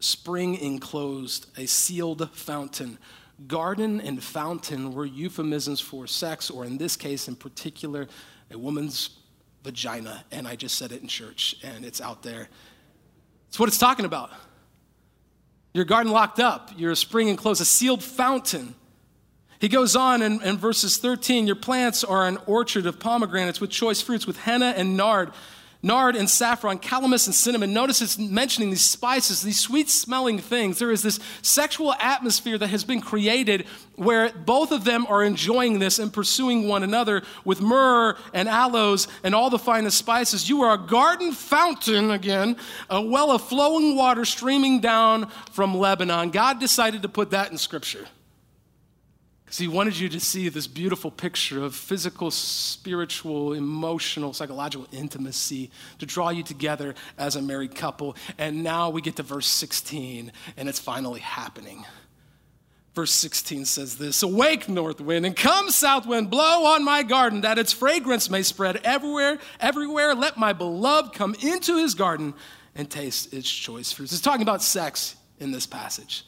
spring 0.00 0.54
enclosed, 0.56 1.46
a 1.58 1.66
sealed 1.66 2.30
fountain 2.32 2.98
Garden 3.46 4.00
and 4.00 4.22
fountain 4.22 4.92
were 4.92 5.06
euphemisms 5.06 5.80
for 5.80 6.06
sex, 6.06 6.50
or 6.50 6.64
in 6.64 6.76
this 6.76 6.96
case 6.96 7.28
in 7.28 7.36
particular, 7.36 8.08
a 8.50 8.58
woman's 8.58 9.10
vagina. 9.62 10.24
And 10.32 10.48
I 10.48 10.56
just 10.56 10.76
said 10.76 10.90
it 10.90 11.02
in 11.02 11.08
church, 11.08 11.56
and 11.62 11.84
it's 11.84 12.00
out 12.00 12.22
there. 12.22 12.48
It's 13.48 13.58
what 13.58 13.68
it's 13.68 13.78
talking 13.78 14.04
about. 14.04 14.30
Your 15.72 15.84
garden 15.84 16.12
locked 16.12 16.40
up, 16.40 16.72
your 16.76 16.94
spring 16.94 17.28
enclosed, 17.28 17.60
a 17.60 17.64
sealed 17.64 18.02
fountain. 18.02 18.74
He 19.60 19.68
goes 19.68 19.94
on 19.94 20.22
in, 20.22 20.42
in 20.42 20.56
verses 20.56 20.98
13 20.98 21.46
Your 21.46 21.56
plants 21.56 22.02
are 22.02 22.26
an 22.26 22.38
orchard 22.46 22.86
of 22.86 22.98
pomegranates 22.98 23.60
with 23.60 23.70
choice 23.70 24.00
fruits, 24.00 24.26
with 24.26 24.38
henna 24.38 24.74
and 24.76 24.96
nard 24.96 25.32
nard 25.82 26.16
and 26.16 26.28
saffron, 26.28 26.78
calamus 26.78 27.26
and 27.26 27.34
cinnamon. 27.34 27.72
Notice 27.72 28.02
it's 28.02 28.18
mentioning 28.18 28.70
these 28.70 28.84
spices, 28.84 29.42
these 29.42 29.60
sweet 29.60 29.88
smelling 29.88 30.38
things. 30.38 30.78
There 30.78 30.90
is 30.90 31.02
this 31.02 31.20
sexual 31.42 31.94
atmosphere 31.94 32.58
that 32.58 32.68
has 32.68 32.84
been 32.84 33.00
created 33.00 33.64
where 33.94 34.30
both 34.30 34.72
of 34.72 34.84
them 34.84 35.06
are 35.08 35.22
enjoying 35.22 35.78
this 35.78 35.98
and 35.98 36.12
pursuing 36.12 36.66
one 36.66 36.82
another 36.82 37.22
with 37.44 37.60
myrrh 37.60 38.16
and 38.32 38.48
aloes 38.48 39.06
and 39.22 39.34
all 39.34 39.50
the 39.50 39.58
finest 39.58 39.98
spices. 39.98 40.48
You 40.48 40.62
are 40.62 40.74
a 40.74 40.86
garden 40.86 41.32
fountain, 41.32 42.10
again, 42.10 42.56
a 42.90 43.00
well 43.00 43.30
of 43.30 43.42
flowing 43.42 43.96
water 43.96 44.24
streaming 44.24 44.80
down 44.80 45.28
from 45.52 45.76
Lebanon. 45.76 46.30
God 46.30 46.58
decided 46.58 47.02
to 47.02 47.08
put 47.08 47.30
that 47.30 47.52
in 47.52 47.58
Scripture. 47.58 48.06
Because 49.48 49.56
he 49.60 49.68
wanted 49.68 49.98
you 49.98 50.10
to 50.10 50.20
see 50.20 50.50
this 50.50 50.66
beautiful 50.66 51.10
picture 51.10 51.64
of 51.64 51.74
physical, 51.74 52.30
spiritual, 52.30 53.54
emotional, 53.54 54.34
psychological 54.34 54.86
intimacy 54.92 55.70
to 56.00 56.04
draw 56.04 56.28
you 56.28 56.42
together 56.42 56.94
as 57.16 57.34
a 57.34 57.40
married 57.40 57.74
couple. 57.74 58.14
And 58.36 58.62
now 58.62 58.90
we 58.90 59.00
get 59.00 59.16
to 59.16 59.22
verse 59.22 59.46
16, 59.46 60.32
and 60.58 60.68
it's 60.68 60.78
finally 60.78 61.20
happening. 61.20 61.86
Verse 62.94 63.10
16 63.12 63.64
says 63.64 63.96
this 63.96 64.22
Awake, 64.22 64.68
north 64.68 65.00
wind, 65.00 65.24
and 65.24 65.34
come, 65.34 65.70
south 65.70 66.04
wind, 66.04 66.28
blow 66.28 66.66
on 66.66 66.84
my 66.84 67.02
garden, 67.02 67.40
that 67.40 67.56
its 67.56 67.72
fragrance 67.72 68.28
may 68.28 68.42
spread 68.42 68.76
everywhere, 68.84 69.38
everywhere. 69.60 70.14
Let 70.14 70.36
my 70.36 70.52
beloved 70.52 71.14
come 71.14 71.34
into 71.40 71.78
his 71.78 71.94
garden 71.94 72.34
and 72.74 72.90
taste 72.90 73.32
its 73.32 73.50
choice 73.50 73.92
fruits. 73.92 74.12
It's 74.12 74.20
talking 74.20 74.42
about 74.42 74.62
sex 74.62 75.16
in 75.38 75.52
this 75.52 75.66
passage 75.66 76.26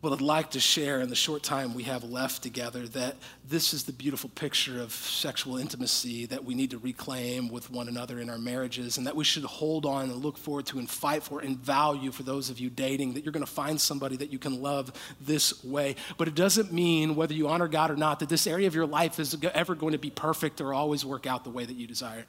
what 0.00 0.12
I'd 0.12 0.20
like 0.20 0.50
to 0.50 0.60
share 0.60 1.00
in 1.00 1.08
the 1.08 1.16
short 1.16 1.42
time 1.42 1.74
we 1.74 1.82
have 1.82 2.04
left 2.04 2.40
together 2.40 2.86
that 2.88 3.16
this 3.48 3.74
is 3.74 3.82
the 3.82 3.92
beautiful 3.92 4.30
picture 4.30 4.80
of 4.80 4.92
sexual 4.92 5.56
intimacy 5.56 6.26
that 6.26 6.44
we 6.44 6.54
need 6.54 6.70
to 6.70 6.78
reclaim 6.78 7.48
with 7.48 7.68
one 7.68 7.88
another 7.88 8.20
in 8.20 8.30
our 8.30 8.38
marriages, 8.38 8.96
and 8.96 9.08
that 9.08 9.16
we 9.16 9.24
should 9.24 9.42
hold 9.42 9.84
on 9.84 10.04
and 10.04 10.22
look 10.22 10.38
forward 10.38 10.66
to 10.66 10.78
and 10.78 10.88
fight 10.88 11.24
for 11.24 11.40
and 11.40 11.58
value 11.58 12.12
for 12.12 12.22
those 12.22 12.48
of 12.48 12.60
you 12.60 12.70
dating, 12.70 13.14
that 13.14 13.24
you're 13.24 13.32
going 13.32 13.44
to 13.44 13.50
find 13.50 13.80
somebody 13.80 14.16
that 14.16 14.32
you 14.32 14.38
can 14.38 14.62
love 14.62 14.92
this 15.20 15.64
way. 15.64 15.96
But 16.16 16.28
it 16.28 16.36
doesn't 16.36 16.72
mean, 16.72 17.16
whether 17.16 17.34
you 17.34 17.48
honor 17.48 17.66
God 17.66 17.90
or 17.90 17.96
not, 17.96 18.20
that 18.20 18.28
this 18.28 18.46
area 18.46 18.68
of 18.68 18.76
your 18.76 18.86
life 18.86 19.18
is 19.18 19.36
ever 19.52 19.74
going 19.74 19.92
to 19.92 19.98
be 19.98 20.10
perfect 20.10 20.60
or 20.60 20.72
always 20.72 21.04
work 21.04 21.26
out 21.26 21.42
the 21.42 21.50
way 21.50 21.64
that 21.64 21.74
you 21.74 21.88
desire. 21.88 22.24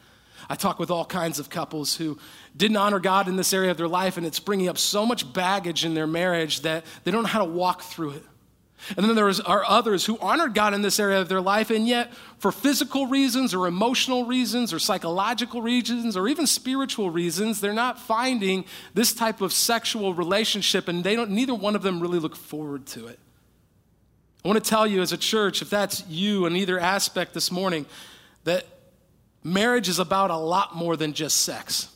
I 0.47 0.55
talk 0.55 0.79
with 0.79 0.91
all 0.91 1.05
kinds 1.05 1.39
of 1.39 1.49
couples 1.49 1.95
who 1.95 2.17
didn't 2.55 2.77
honor 2.77 2.99
God 2.99 3.27
in 3.27 3.35
this 3.35 3.53
area 3.53 3.71
of 3.71 3.77
their 3.77 3.87
life, 3.87 4.17
and 4.17 4.25
it's 4.25 4.39
bringing 4.39 4.69
up 4.69 4.77
so 4.77 5.05
much 5.05 5.31
baggage 5.33 5.85
in 5.85 5.95
their 5.95 6.07
marriage 6.07 6.61
that 6.61 6.85
they 7.03 7.11
don't 7.11 7.23
know 7.23 7.29
how 7.29 7.39
to 7.39 7.51
walk 7.51 7.81
through 7.81 8.11
it. 8.11 8.23
And 8.95 9.05
then 9.05 9.15
there 9.15 9.29
are 9.45 9.65
others 9.65 10.05
who 10.05 10.17
honored 10.19 10.53
God 10.53 10.73
in 10.73 10.81
this 10.81 10.99
area 10.99 11.19
of 11.19 11.27
their 11.27 11.41
life, 11.41 11.69
and 11.69 11.85
yet, 11.87 12.13
for 12.37 12.51
physical 12.51 13.07
reasons, 13.07 13.53
or 13.53 13.67
emotional 13.67 14.25
reasons, 14.25 14.71
or 14.71 14.79
psychological 14.79 15.61
reasons, 15.61 16.15
or 16.15 16.27
even 16.29 16.47
spiritual 16.47 17.09
reasons, 17.09 17.59
they're 17.59 17.73
not 17.73 17.99
finding 17.99 18.63
this 18.93 19.13
type 19.13 19.41
of 19.41 19.51
sexual 19.51 20.13
relationship, 20.13 20.87
and 20.87 21.03
they 21.03 21.15
don't, 21.15 21.31
neither 21.31 21.53
one 21.53 21.75
of 21.75 21.81
them 21.81 21.99
really 21.99 22.19
look 22.19 22.37
forward 22.37 22.85
to 22.87 23.07
it. 23.07 23.19
I 24.45 24.47
want 24.47 24.63
to 24.63 24.69
tell 24.69 24.87
you 24.87 25.01
as 25.01 25.11
a 25.11 25.17
church, 25.17 25.61
if 25.61 25.69
that's 25.69 26.07
you 26.07 26.45
in 26.45 26.55
either 26.55 26.79
aspect 26.79 27.33
this 27.33 27.51
morning, 27.51 27.85
that 28.45 28.65
marriage 29.53 29.89
is 29.89 29.99
about 29.99 30.31
a 30.31 30.37
lot 30.37 30.75
more 30.75 30.95
than 30.95 31.13
just 31.13 31.37
sex. 31.37 31.89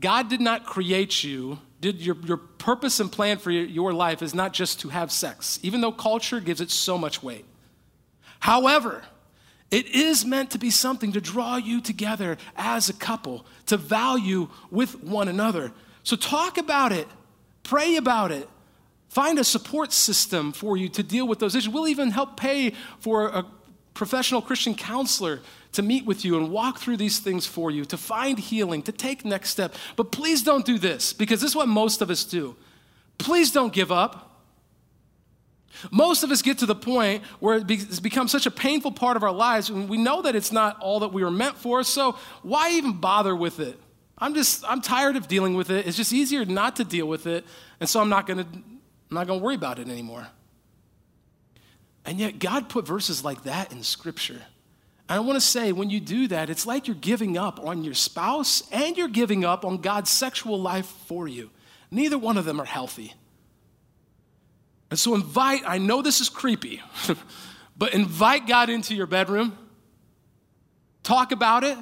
God 0.00 0.28
did 0.28 0.40
not 0.40 0.64
create 0.64 1.24
you, 1.24 1.58
did 1.80 2.00
your, 2.00 2.16
your 2.24 2.36
purpose 2.36 3.00
and 3.00 3.10
plan 3.10 3.38
for 3.38 3.50
your, 3.50 3.64
your 3.64 3.92
life 3.92 4.22
is 4.22 4.34
not 4.34 4.52
just 4.52 4.80
to 4.80 4.88
have 4.88 5.10
sex, 5.10 5.58
even 5.62 5.80
though 5.80 5.92
culture 5.92 6.40
gives 6.40 6.60
it 6.60 6.70
so 6.70 6.96
much 6.96 7.22
weight. 7.22 7.44
However, 8.40 9.02
it 9.70 9.86
is 9.88 10.24
meant 10.24 10.52
to 10.52 10.58
be 10.58 10.70
something 10.70 11.12
to 11.12 11.20
draw 11.20 11.56
you 11.56 11.80
together 11.80 12.38
as 12.56 12.88
a 12.88 12.94
couple, 12.94 13.44
to 13.66 13.76
value 13.76 14.48
with 14.70 15.02
one 15.02 15.28
another. 15.28 15.72
So 16.04 16.16
talk 16.16 16.56
about 16.56 16.92
it, 16.92 17.06
pray 17.64 17.96
about 17.96 18.30
it, 18.30 18.48
find 19.08 19.38
a 19.38 19.44
support 19.44 19.92
system 19.92 20.52
for 20.52 20.76
you 20.76 20.88
to 20.90 21.02
deal 21.02 21.26
with 21.26 21.38
those 21.38 21.54
issues. 21.54 21.68
We'll 21.72 21.88
even 21.88 22.10
help 22.10 22.36
pay 22.36 22.72
for 23.00 23.28
a 23.28 23.44
professional 23.98 24.40
Christian 24.40 24.74
counselor 24.74 25.40
to 25.72 25.82
meet 25.82 26.06
with 26.06 26.24
you 26.24 26.38
and 26.38 26.50
walk 26.50 26.78
through 26.78 26.96
these 26.96 27.18
things 27.18 27.46
for 27.46 27.70
you, 27.70 27.84
to 27.84 27.98
find 27.98 28.38
healing, 28.38 28.80
to 28.82 28.92
take 28.92 29.24
next 29.24 29.50
step. 29.50 29.74
But 29.96 30.12
please 30.12 30.42
don't 30.42 30.64
do 30.64 30.78
this 30.78 31.12
because 31.12 31.40
this 31.40 31.50
is 31.50 31.56
what 31.56 31.68
most 31.68 32.00
of 32.00 32.08
us 32.08 32.24
do. 32.24 32.56
Please 33.18 33.50
don't 33.50 33.72
give 33.72 33.90
up. 33.90 34.24
Most 35.90 36.22
of 36.22 36.30
us 36.30 36.42
get 36.42 36.58
to 36.58 36.66
the 36.66 36.74
point 36.74 37.22
where 37.40 37.62
it's 37.68 38.00
become 38.00 38.28
such 38.28 38.46
a 38.46 38.50
painful 38.50 38.92
part 38.92 39.16
of 39.16 39.22
our 39.22 39.32
lives, 39.32 39.68
and 39.68 39.88
we 39.88 39.98
know 39.98 40.22
that 40.22 40.34
it's 40.34 40.52
not 40.52 40.78
all 40.80 41.00
that 41.00 41.12
we 41.12 41.22
were 41.22 41.30
meant 41.30 41.56
for, 41.56 41.82
so 41.82 42.16
why 42.42 42.70
even 42.70 42.92
bother 42.94 43.36
with 43.36 43.60
it? 43.60 43.78
I'm 44.16 44.34
just, 44.34 44.64
I'm 44.66 44.80
tired 44.80 45.16
of 45.16 45.28
dealing 45.28 45.54
with 45.54 45.70
it. 45.70 45.86
It's 45.86 45.96
just 45.96 46.12
easier 46.12 46.44
not 46.44 46.76
to 46.76 46.84
deal 46.84 47.06
with 47.06 47.26
it, 47.26 47.44
and 47.80 47.88
so 47.88 48.00
I'm 48.00 48.08
not 48.08 48.26
gonna, 48.26 48.46
I'm 48.50 49.14
not 49.14 49.26
gonna 49.26 49.42
worry 49.42 49.54
about 49.54 49.78
it 49.78 49.88
anymore. 49.88 50.26
And 52.08 52.18
yet, 52.18 52.38
God 52.38 52.70
put 52.70 52.86
verses 52.86 53.22
like 53.22 53.42
that 53.42 53.70
in 53.70 53.82
Scripture. 53.82 54.40
And 55.10 55.18
I 55.18 55.20
want 55.20 55.36
to 55.36 55.42
say, 55.42 55.72
when 55.72 55.90
you 55.90 56.00
do 56.00 56.26
that, 56.28 56.48
it's 56.48 56.66
like 56.66 56.86
you're 56.86 56.96
giving 56.96 57.36
up 57.36 57.60
on 57.62 57.84
your 57.84 57.92
spouse 57.92 58.62
and 58.72 58.96
you're 58.96 59.08
giving 59.08 59.44
up 59.44 59.62
on 59.62 59.82
God's 59.82 60.08
sexual 60.08 60.58
life 60.58 60.86
for 60.86 61.28
you. 61.28 61.50
Neither 61.90 62.16
one 62.16 62.38
of 62.38 62.46
them 62.46 62.62
are 62.62 62.64
healthy. 62.64 63.12
And 64.88 64.98
so, 64.98 65.14
invite, 65.14 65.64
I 65.66 65.76
know 65.76 66.00
this 66.00 66.22
is 66.22 66.30
creepy, 66.30 66.80
but 67.76 67.92
invite 67.92 68.46
God 68.46 68.70
into 68.70 68.94
your 68.94 69.06
bedroom. 69.06 69.58
Talk 71.02 71.30
about 71.30 71.62
it. 71.62 71.76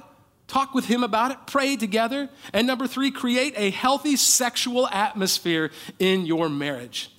Talk 0.48 0.74
with 0.74 0.86
Him 0.86 1.04
about 1.04 1.30
it. 1.30 1.38
Pray 1.46 1.76
together. 1.76 2.28
And 2.52 2.66
number 2.66 2.88
three, 2.88 3.12
create 3.12 3.54
a 3.56 3.70
healthy 3.70 4.16
sexual 4.16 4.88
atmosphere 4.88 5.70
in 6.00 6.26
your 6.26 6.48
marriage. 6.48 7.12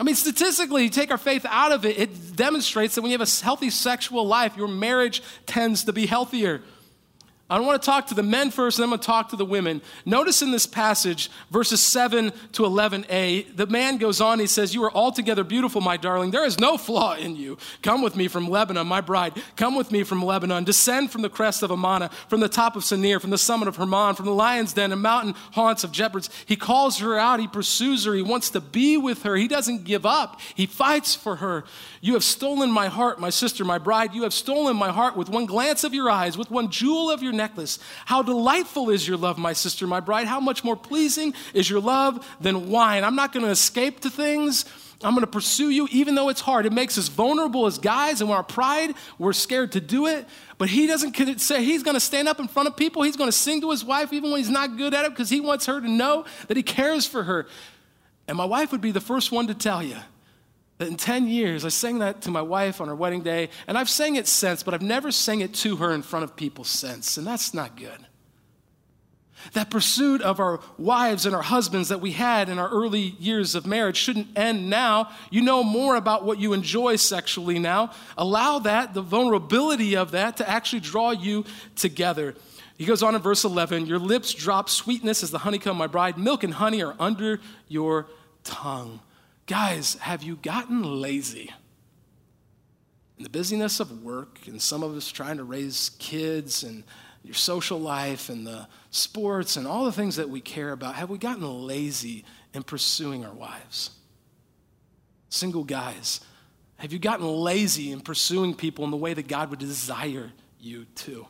I 0.00 0.02
mean, 0.02 0.14
statistically, 0.14 0.84
you 0.84 0.88
take 0.88 1.10
our 1.10 1.18
faith 1.18 1.44
out 1.46 1.72
of 1.72 1.84
it, 1.84 1.98
it 1.98 2.34
demonstrates 2.34 2.94
that 2.94 3.02
when 3.02 3.10
you 3.10 3.18
have 3.18 3.28
a 3.28 3.44
healthy 3.44 3.68
sexual 3.68 4.26
life, 4.26 4.56
your 4.56 4.66
marriage 4.66 5.22
tends 5.44 5.84
to 5.84 5.92
be 5.92 6.06
healthier. 6.06 6.62
I 7.50 7.58
want 7.58 7.82
to 7.82 7.84
talk 7.84 8.06
to 8.06 8.14
the 8.14 8.22
men 8.22 8.52
first, 8.52 8.78
and 8.78 8.84
then 8.84 8.86
I'm 8.86 8.90
going 8.90 9.00
to 9.00 9.06
talk 9.06 9.28
to 9.30 9.36
the 9.36 9.44
women. 9.44 9.82
Notice 10.06 10.40
in 10.40 10.52
this 10.52 10.66
passage, 10.66 11.30
verses 11.50 11.82
7 11.82 12.32
to 12.52 12.62
11a, 12.62 13.56
the 13.56 13.66
man 13.66 13.96
goes 13.96 14.20
on, 14.20 14.38
he 14.38 14.46
says, 14.46 14.72
You 14.72 14.84
are 14.84 14.92
altogether 14.92 15.42
beautiful, 15.42 15.80
my 15.80 15.96
darling. 15.96 16.30
There 16.30 16.44
is 16.46 16.60
no 16.60 16.78
flaw 16.78 17.14
in 17.16 17.34
you. 17.34 17.58
Come 17.82 18.02
with 18.02 18.14
me 18.14 18.28
from 18.28 18.48
Lebanon, 18.48 18.86
my 18.86 19.00
bride. 19.00 19.32
Come 19.56 19.74
with 19.74 19.90
me 19.90 20.04
from 20.04 20.24
Lebanon. 20.24 20.62
Descend 20.62 21.10
from 21.10 21.22
the 21.22 21.28
crest 21.28 21.64
of 21.64 21.72
Amana, 21.72 22.10
from 22.28 22.38
the 22.38 22.48
top 22.48 22.76
of 22.76 22.84
Senir, 22.84 23.20
from 23.20 23.30
the 23.30 23.38
summit 23.38 23.66
of 23.66 23.74
Hermon, 23.74 24.14
from 24.14 24.26
the 24.26 24.32
lion's 24.32 24.72
den 24.72 24.92
and 24.92 25.02
mountain 25.02 25.34
haunts 25.50 25.82
of 25.82 25.94
shepherds. 25.94 26.30
He 26.46 26.54
calls 26.54 26.98
her 26.98 27.18
out, 27.18 27.40
he 27.40 27.48
pursues 27.48 28.04
her, 28.04 28.14
he 28.14 28.22
wants 28.22 28.50
to 28.50 28.60
be 28.60 28.96
with 28.96 29.24
her. 29.24 29.34
He 29.34 29.48
doesn't 29.48 29.82
give 29.82 30.06
up, 30.06 30.40
he 30.54 30.66
fights 30.66 31.16
for 31.16 31.36
her. 31.36 31.64
You 32.00 32.14
have 32.14 32.24
stolen 32.24 32.70
my 32.70 32.86
heart, 32.86 33.18
my 33.18 33.30
sister, 33.30 33.64
my 33.64 33.78
bride. 33.78 34.14
You 34.14 34.22
have 34.22 34.32
stolen 34.32 34.76
my 34.76 34.92
heart 34.92 35.16
with 35.16 35.28
one 35.28 35.46
glance 35.46 35.82
of 35.82 35.92
your 35.92 36.08
eyes, 36.08 36.38
with 36.38 36.50
one 36.50 36.70
jewel 36.70 37.10
of 37.10 37.24
your 37.24 37.32
necklace. 37.40 37.78
How 38.04 38.22
delightful 38.22 38.90
is 38.90 39.08
your 39.08 39.16
love, 39.16 39.38
my 39.38 39.54
sister, 39.54 39.86
my 39.86 40.00
bride. 40.00 40.26
How 40.26 40.40
much 40.40 40.62
more 40.62 40.76
pleasing 40.76 41.32
is 41.54 41.70
your 41.70 41.80
love 41.80 42.26
than 42.40 42.68
wine. 42.68 43.02
I'm 43.02 43.16
not 43.16 43.32
going 43.32 43.46
to 43.46 43.50
escape 43.50 44.00
to 44.00 44.10
things. 44.10 44.66
I'm 45.02 45.14
going 45.14 45.24
to 45.24 45.30
pursue 45.30 45.70
you, 45.70 45.88
even 45.90 46.14
though 46.14 46.28
it's 46.28 46.42
hard. 46.42 46.66
It 46.66 46.74
makes 46.74 46.98
us 46.98 47.08
vulnerable 47.08 47.64
as 47.64 47.78
guys, 47.78 48.20
and 48.20 48.28
when 48.28 48.36
our 48.36 48.44
pride, 48.44 48.94
we're 49.18 49.32
scared 49.32 49.72
to 49.72 49.80
do 49.80 50.06
it. 50.06 50.28
But 50.58 50.68
he 50.68 50.86
doesn't 50.86 51.40
say 51.40 51.64
he's 51.64 51.82
going 51.82 51.94
to 51.94 52.00
stand 52.00 52.28
up 52.28 52.38
in 52.38 52.48
front 52.48 52.68
of 52.68 52.76
people. 52.76 53.02
He's 53.02 53.16
going 53.16 53.28
to 53.28 53.36
sing 53.36 53.62
to 53.62 53.70
his 53.70 53.82
wife, 53.82 54.12
even 54.12 54.30
when 54.30 54.40
he's 54.40 54.50
not 54.50 54.76
good 54.76 54.92
at 54.92 55.06
it, 55.06 55.12
because 55.12 55.30
he 55.30 55.40
wants 55.40 55.64
her 55.64 55.80
to 55.80 55.88
know 55.88 56.26
that 56.48 56.58
he 56.58 56.62
cares 56.62 57.06
for 57.06 57.22
her. 57.22 57.46
And 58.28 58.36
my 58.36 58.44
wife 58.44 58.72
would 58.72 58.82
be 58.82 58.92
the 58.92 59.00
first 59.00 59.32
one 59.32 59.46
to 59.46 59.54
tell 59.54 59.82
you 59.82 59.96
that 60.80 60.88
in 60.88 60.96
10 60.96 61.28
years, 61.28 61.66
I 61.66 61.68
sang 61.68 61.98
that 61.98 62.22
to 62.22 62.30
my 62.30 62.40
wife 62.40 62.80
on 62.80 62.88
her 62.88 62.94
wedding 62.94 63.20
day, 63.20 63.50
and 63.66 63.76
I've 63.76 63.90
sang 63.90 64.16
it 64.16 64.26
since, 64.26 64.62
but 64.62 64.72
I've 64.72 64.80
never 64.80 65.12
sang 65.12 65.42
it 65.42 65.52
to 65.56 65.76
her 65.76 65.92
in 65.92 66.00
front 66.00 66.24
of 66.24 66.34
people 66.34 66.64
since, 66.64 67.18
and 67.18 67.26
that's 67.26 67.52
not 67.52 67.76
good. 67.76 68.06
That 69.52 69.68
pursuit 69.70 70.22
of 70.22 70.40
our 70.40 70.60
wives 70.78 71.26
and 71.26 71.34
our 71.34 71.42
husbands 71.42 71.90
that 71.90 72.00
we 72.00 72.12
had 72.12 72.48
in 72.48 72.58
our 72.58 72.68
early 72.70 73.14
years 73.20 73.54
of 73.54 73.66
marriage 73.66 73.98
shouldn't 73.98 74.38
end 74.38 74.70
now. 74.70 75.10
You 75.30 75.42
know 75.42 75.62
more 75.62 75.96
about 75.96 76.24
what 76.24 76.38
you 76.38 76.54
enjoy 76.54 76.96
sexually 76.96 77.58
now. 77.58 77.92
Allow 78.16 78.60
that, 78.60 78.94
the 78.94 79.02
vulnerability 79.02 79.98
of 79.98 80.12
that, 80.12 80.38
to 80.38 80.48
actually 80.48 80.80
draw 80.80 81.10
you 81.10 81.44
together. 81.76 82.34
He 82.78 82.86
goes 82.86 83.02
on 83.02 83.14
in 83.14 83.20
verse 83.20 83.44
11 83.44 83.84
Your 83.84 83.98
lips 83.98 84.32
drop 84.32 84.70
sweetness 84.70 85.22
as 85.22 85.30
the 85.30 85.38
honeycomb, 85.38 85.76
my 85.76 85.86
bride. 85.86 86.16
Milk 86.16 86.42
and 86.42 86.54
honey 86.54 86.82
are 86.82 86.96
under 86.98 87.38
your 87.68 88.06
tongue. 88.44 89.00
Guys, 89.50 89.94
have 89.94 90.22
you 90.22 90.36
gotten 90.36 90.84
lazy? 90.84 91.52
In 93.18 93.24
the 93.24 93.28
busyness 93.28 93.80
of 93.80 94.04
work, 94.04 94.38
and 94.46 94.62
some 94.62 94.84
of 94.84 94.96
us 94.96 95.10
trying 95.10 95.38
to 95.38 95.42
raise 95.42 95.90
kids, 95.98 96.62
and 96.62 96.84
your 97.24 97.34
social 97.34 97.80
life, 97.80 98.28
and 98.28 98.46
the 98.46 98.68
sports, 98.92 99.56
and 99.56 99.66
all 99.66 99.86
the 99.86 99.92
things 99.92 100.14
that 100.14 100.30
we 100.30 100.40
care 100.40 100.70
about, 100.70 100.94
have 100.94 101.10
we 101.10 101.18
gotten 101.18 101.42
lazy 101.66 102.24
in 102.54 102.62
pursuing 102.62 103.24
our 103.24 103.32
wives? 103.32 103.90
Single 105.30 105.64
guys, 105.64 106.20
have 106.76 106.92
you 106.92 107.00
gotten 107.00 107.26
lazy 107.26 107.90
in 107.90 108.02
pursuing 108.02 108.54
people 108.54 108.84
in 108.84 108.92
the 108.92 108.96
way 108.96 109.14
that 109.14 109.26
God 109.26 109.50
would 109.50 109.58
desire 109.58 110.30
you 110.60 110.84
to? 110.94 111.26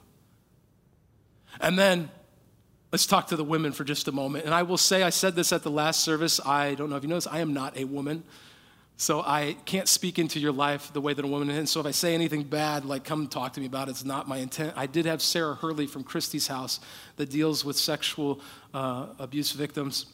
And 1.59 1.78
then 1.78 2.11
Let's 2.92 3.07
talk 3.07 3.29
to 3.29 3.37
the 3.37 3.44
women 3.44 3.72
for 3.72 3.85
just 3.85 4.09
a 4.09 4.12
moment. 4.12 4.44
And 4.44 4.55
I 4.55 4.62
will 4.62 4.79
say, 4.79 5.03
I 5.03 5.11
said 5.11 5.37
this 5.37 5.53
at 5.53 5.62
the 5.62 5.70
last 5.70 6.00
service. 6.00 6.40
I 6.44 6.74
don't 6.74 6.90
know 6.90 6.96
if 6.96 7.03
you 7.03 7.09
noticed, 7.09 7.29
I 7.31 7.38
am 7.38 7.55
not 7.55 7.76
a 7.76 7.85
woman. 7.85 8.24
So 8.96 9.22
I 9.22 9.57
can't 9.64 9.88
speak 9.88 10.18
into 10.18 10.38
your 10.38 10.53
life 10.53 10.92
the 10.92 11.00
way 11.00 11.14
that 11.14 11.24
a 11.24 11.29
woman 11.29 11.48
is. 11.50 11.70
So 11.70 11.81
if 11.81 11.87
I 11.87 11.92
say 11.92 12.14
anything 12.14 12.42
bad, 12.42 12.85
like 12.85 13.05
come 13.05 13.29
talk 13.29 13.55
to 13.55 13.61
me 13.61 13.66
about 13.66 13.88
it, 13.88 13.92
it's 13.92 14.05
not 14.05 14.29
my 14.29 14.38
intent. 14.38 14.74
I 14.76 14.87
did 14.87 15.07
have 15.07 15.22
Sarah 15.22 15.55
Hurley 15.55 15.87
from 15.87 16.05
Christie's 16.05 16.48
house 16.48 16.81
that 17.16 17.31
deals 17.31 17.64
with 17.64 17.76
sexual 17.76 18.40
uh, 18.74 19.07
abuse 19.18 19.53
victims 19.53 20.07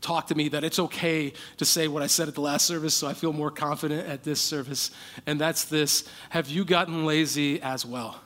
talk 0.00 0.28
to 0.28 0.34
me 0.34 0.48
that 0.48 0.64
it's 0.64 0.78
okay 0.78 1.32
to 1.56 1.64
say 1.64 1.88
what 1.88 2.02
I 2.02 2.06
said 2.06 2.28
at 2.28 2.34
the 2.34 2.40
last 2.40 2.66
service, 2.66 2.94
so 2.94 3.06
I 3.06 3.14
feel 3.14 3.32
more 3.32 3.50
confident 3.50 4.06
at 4.06 4.22
this 4.22 4.40
service. 4.40 4.90
And 5.26 5.40
that's 5.40 5.64
this 5.64 6.08
Have 6.30 6.48
you 6.48 6.64
gotten 6.64 7.04
lazy 7.04 7.60
as 7.60 7.84
well? 7.84 8.20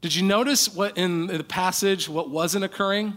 Did 0.00 0.14
you 0.14 0.22
notice 0.22 0.72
what 0.72 0.96
in 0.96 1.26
the 1.26 1.44
passage 1.44 2.08
what 2.08 2.30
wasn't 2.30 2.64
occurring? 2.64 3.14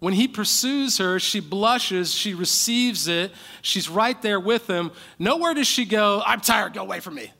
When 0.00 0.14
he 0.14 0.28
pursues 0.28 0.98
her, 0.98 1.18
she 1.18 1.40
blushes, 1.40 2.14
she 2.14 2.34
receives 2.34 3.08
it, 3.08 3.32
she's 3.62 3.88
right 3.88 4.20
there 4.22 4.38
with 4.38 4.68
him. 4.68 4.92
Nowhere 5.18 5.54
does 5.54 5.66
she 5.66 5.84
go, 5.84 6.22
I'm 6.24 6.40
tired, 6.40 6.74
go 6.74 6.82
away 6.82 7.00
from 7.00 7.16
me. 7.16 7.32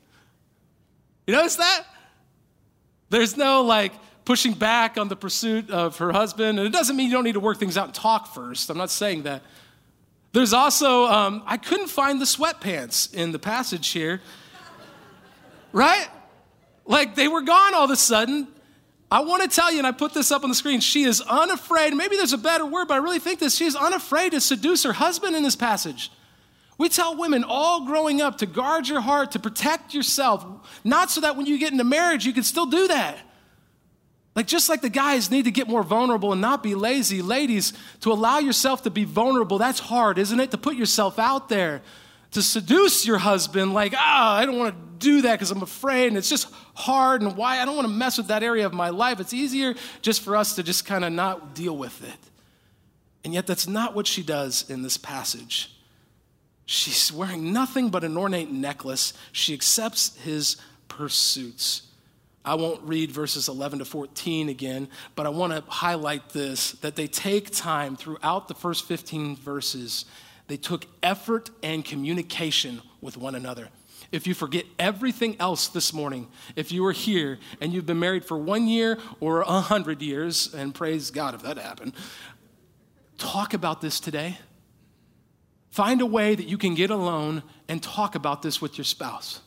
You 1.25 1.33
notice 1.33 1.55
that? 1.55 1.85
There's 3.09 3.37
no 3.37 3.61
like 3.63 3.93
pushing 4.25 4.53
back 4.53 4.97
on 4.97 5.07
the 5.07 5.15
pursuit 5.15 5.69
of 5.69 5.97
her 5.97 6.11
husband. 6.11 6.59
And 6.59 6.67
it 6.67 6.71
doesn't 6.71 6.95
mean 6.95 7.07
you 7.07 7.13
don't 7.13 7.23
need 7.23 7.33
to 7.33 7.39
work 7.39 7.57
things 7.57 7.77
out 7.77 7.85
and 7.85 7.93
talk 7.95 8.33
first. 8.33 8.69
I'm 8.69 8.77
not 8.77 8.91
saying 8.91 9.23
that. 9.23 9.41
There's 10.33 10.53
also, 10.53 11.05
um, 11.05 11.41
I 11.47 11.57
couldn't 11.57 11.87
find 11.87 12.21
the 12.21 12.25
sweatpants 12.25 13.11
in 13.13 13.31
the 13.31 13.39
passage 13.39 13.89
here. 13.89 14.21
right? 15.71 16.07
Like 16.85 17.15
they 17.15 17.27
were 17.27 17.41
gone 17.41 17.73
all 17.73 17.85
of 17.85 17.91
a 17.91 17.95
sudden. 17.95 18.47
I 19.11 19.21
want 19.21 19.41
to 19.41 19.47
tell 19.49 19.71
you, 19.71 19.79
and 19.79 19.87
I 19.87 19.91
put 19.91 20.13
this 20.13 20.31
up 20.31 20.43
on 20.43 20.49
the 20.49 20.55
screen, 20.55 20.81
she 20.81 21.03
is 21.03 21.19
unafraid. 21.21 21.95
Maybe 21.95 22.15
there's 22.15 22.33
a 22.33 22.37
better 22.37 22.65
word, 22.65 22.87
but 22.87 22.93
I 22.93 22.97
really 22.97 23.19
think 23.19 23.39
this. 23.39 23.55
She 23.55 23.65
is 23.65 23.75
unafraid 23.75 24.33
to 24.33 24.41
seduce 24.41 24.83
her 24.83 24.93
husband 24.93 25.35
in 25.35 25.41
this 25.41 25.55
passage. 25.55 26.11
We 26.77 26.89
tell 26.89 27.17
women 27.17 27.43
all 27.43 27.85
growing 27.85 28.21
up 28.21 28.37
to 28.37 28.45
guard 28.45 28.87
your 28.87 29.01
heart, 29.01 29.31
to 29.31 29.39
protect 29.39 29.93
yourself, 29.93 30.45
not 30.83 31.09
so 31.09 31.21
that 31.21 31.35
when 31.35 31.47
you 31.47 31.57
get 31.57 31.71
into 31.71 31.83
marriage, 31.83 32.25
you 32.25 32.33
can 32.33 32.43
still 32.43 32.67
do 32.67 32.87
that. 32.87 33.17
Like, 34.35 34.45
just 34.45 34.69
like 34.69 34.81
the 34.81 34.89
guys 34.89 35.31
need 35.31 35.45
to 35.45 35.51
get 35.51 35.67
more 35.67 35.83
vulnerable 35.83 36.31
and 36.31 36.39
not 36.39 36.61
be 36.61 36.75
lazy, 36.75 37.21
ladies, 37.21 37.73
to 38.01 38.11
allow 38.11 38.37
yourself 38.37 38.83
to 38.83 38.91
be 38.91 39.03
vulnerable, 39.03 39.57
that's 39.57 39.79
hard, 39.79 40.19
isn't 40.19 40.39
it? 40.39 40.51
To 40.51 40.57
put 40.57 40.75
yourself 40.75 41.17
out 41.17 41.49
there 41.49 41.81
to 42.31 42.41
seduce 42.41 43.05
your 43.05 43.17
husband, 43.17 43.73
like, 43.73 43.93
ah, 43.97 44.35
oh, 44.35 44.37
I 44.37 44.45
don't 44.45 44.57
want 44.57 44.75
to 44.75 44.89
do 44.99 45.23
that 45.23 45.33
because 45.33 45.51
I'm 45.51 45.63
afraid 45.63 46.07
and 46.07 46.17
it's 46.17 46.29
just 46.29 46.53
hard 46.79 47.21
and 47.21 47.35
why 47.35 47.59
I 47.59 47.65
don't 47.65 47.75
want 47.75 47.87
to 47.87 47.93
mess 47.93 48.17
with 48.17 48.27
that 48.27 48.43
area 48.43 48.65
of 48.65 48.73
my 48.73 48.89
life. 48.89 49.19
It's 49.19 49.33
easier 49.33 49.75
just 50.01 50.21
for 50.21 50.35
us 50.35 50.55
to 50.55 50.63
just 50.63 50.85
kind 50.85 51.05
of 51.05 51.11
not 51.11 51.53
deal 51.53 51.75
with 51.75 52.03
it. 52.03 52.19
And 53.23 53.33
yet, 53.33 53.45
that's 53.45 53.67
not 53.67 53.95
what 53.95 54.07
she 54.07 54.23
does 54.23 54.69
in 54.69 54.81
this 54.81 54.97
passage. 54.97 55.75
She's 56.65 57.11
wearing 57.11 57.51
nothing 57.51 57.89
but 57.89 58.03
an 58.03 58.15
ornate 58.17 58.51
necklace. 58.51 59.13
She 59.31 59.53
accepts 59.53 60.15
his 60.17 60.57
pursuits. 60.87 61.83
I 62.45 62.55
won't 62.55 62.81
read 62.83 63.11
verses 63.11 63.49
11 63.49 63.79
to 63.79 63.85
14 63.85 64.49
again, 64.49 64.87
but 65.15 65.25
I 65.25 65.29
want 65.29 65.53
to 65.53 65.69
highlight 65.69 66.29
this 66.29 66.71
that 66.73 66.95
they 66.95 67.07
take 67.07 67.51
time 67.51 67.95
throughout 67.97 68.47
the 68.47 68.55
first 68.55 68.85
15 68.85 69.35
verses 69.35 70.05
they 70.49 70.57
took 70.57 70.87
effort 71.03 71.51
and 71.61 71.85
communication 71.85 72.81
with 73.01 73.17
one 73.17 73.35
another. 73.35 73.69
If 74.11 74.25
you 74.25 74.33
forget 74.33 74.65
everything 74.79 75.35
else 75.39 75.67
this 75.67 75.93
morning, 75.93 76.27
if 76.55 76.71
you 76.71 76.85
are 76.85 76.91
here 76.91 77.37
and 77.61 77.71
you've 77.71 77.85
been 77.85 77.99
married 77.99 78.25
for 78.25 78.37
one 78.37 78.67
year 78.67 78.97
or 79.19 79.41
a 79.41 79.61
hundred 79.61 80.01
years, 80.01 80.53
and 80.53 80.73
praise 80.73 81.11
God 81.11 81.35
if 81.35 81.43
that 81.43 81.57
happened, 81.57 81.93
talk 83.17 83.53
about 83.53 83.81
this 83.81 83.99
today. 83.99 84.37
Find 85.69 86.01
a 86.01 86.05
way 86.05 86.33
that 86.33 86.47
you 86.47 86.57
can 86.57 86.73
get 86.73 86.89
alone 86.89 87.43
and 87.67 87.83
talk 87.83 88.15
about 88.15 88.41
this 88.41 88.59
with 88.59 88.77
your 88.77 88.85
spouse. 88.85 89.41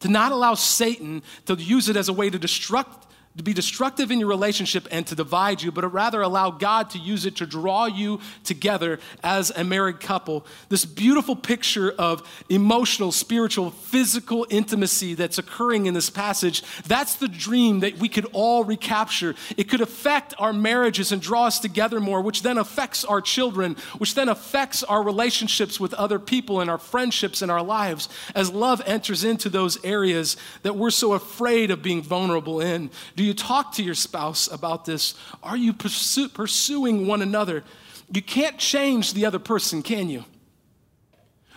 To 0.00 0.08
not 0.08 0.32
allow 0.32 0.54
Satan 0.54 1.22
to 1.46 1.54
use 1.54 1.88
it 1.88 1.96
as 1.96 2.08
a 2.08 2.12
way 2.12 2.30
to 2.30 2.38
destruct 2.38 3.07
to 3.38 3.44
be 3.44 3.54
destructive 3.54 4.10
in 4.10 4.18
your 4.18 4.28
relationship 4.28 4.86
and 4.90 5.06
to 5.06 5.14
divide 5.14 5.62
you, 5.62 5.70
but 5.70 5.90
rather 5.92 6.20
allow 6.20 6.50
God 6.50 6.90
to 6.90 6.98
use 6.98 7.24
it 7.24 7.36
to 7.36 7.46
draw 7.46 7.86
you 7.86 8.20
together 8.42 8.98
as 9.22 9.50
a 9.50 9.62
married 9.62 10.00
couple. 10.00 10.44
This 10.68 10.84
beautiful 10.84 11.36
picture 11.36 11.92
of 11.92 12.22
emotional, 12.48 13.12
spiritual, 13.12 13.70
physical 13.70 14.44
intimacy 14.50 15.14
that's 15.14 15.38
occurring 15.38 15.86
in 15.86 15.94
this 15.94 16.10
passage, 16.10 16.64
that's 16.86 17.14
the 17.14 17.28
dream 17.28 17.80
that 17.80 17.98
we 17.98 18.08
could 18.08 18.26
all 18.32 18.64
recapture. 18.64 19.36
It 19.56 19.68
could 19.68 19.80
affect 19.80 20.34
our 20.38 20.52
marriages 20.52 21.12
and 21.12 21.22
draw 21.22 21.46
us 21.46 21.60
together 21.60 22.00
more, 22.00 22.20
which 22.20 22.42
then 22.42 22.58
affects 22.58 23.04
our 23.04 23.20
children, 23.20 23.76
which 23.98 24.16
then 24.16 24.28
affects 24.28 24.82
our 24.82 25.02
relationships 25.02 25.78
with 25.78 25.94
other 25.94 26.18
people 26.18 26.60
and 26.60 26.68
our 26.68 26.78
friendships 26.78 27.40
and 27.40 27.52
our 27.52 27.62
lives 27.62 28.08
as 28.34 28.50
love 28.50 28.82
enters 28.84 29.22
into 29.22 29.48
those 29.48 29.82
areas 29.84 30.36
that 30.62 30.74
we're 30.74 30.90
so 30.90 31.12
afraid 31.12 31.70
of 31.70 31.82
being 31.82 32.02
vulnerable 32.02 32.60
in. 32.60 32.90
Do 33.14 33.27
you 33.28 33.34
talk 33.34 33.72
to 33.74 33.82
your 33.84 33.94
spouse 33.94 34.50
about 34.50 34.84
this? 34.84 35.14
Are 35.42 35.56
you 35.56 35.72
pursue, 35.72 36.28
pursuing 36.28 37.06
one 37.06 37.22
another? 37.22 37.62
You 38.10 38.22
can't 38.22 38.58
change 38.58 39.12
the 39.12 39.26
other 39.26 39.38
person, 39.38 39.82
can 39.82 40.08
you? 40.08 40.24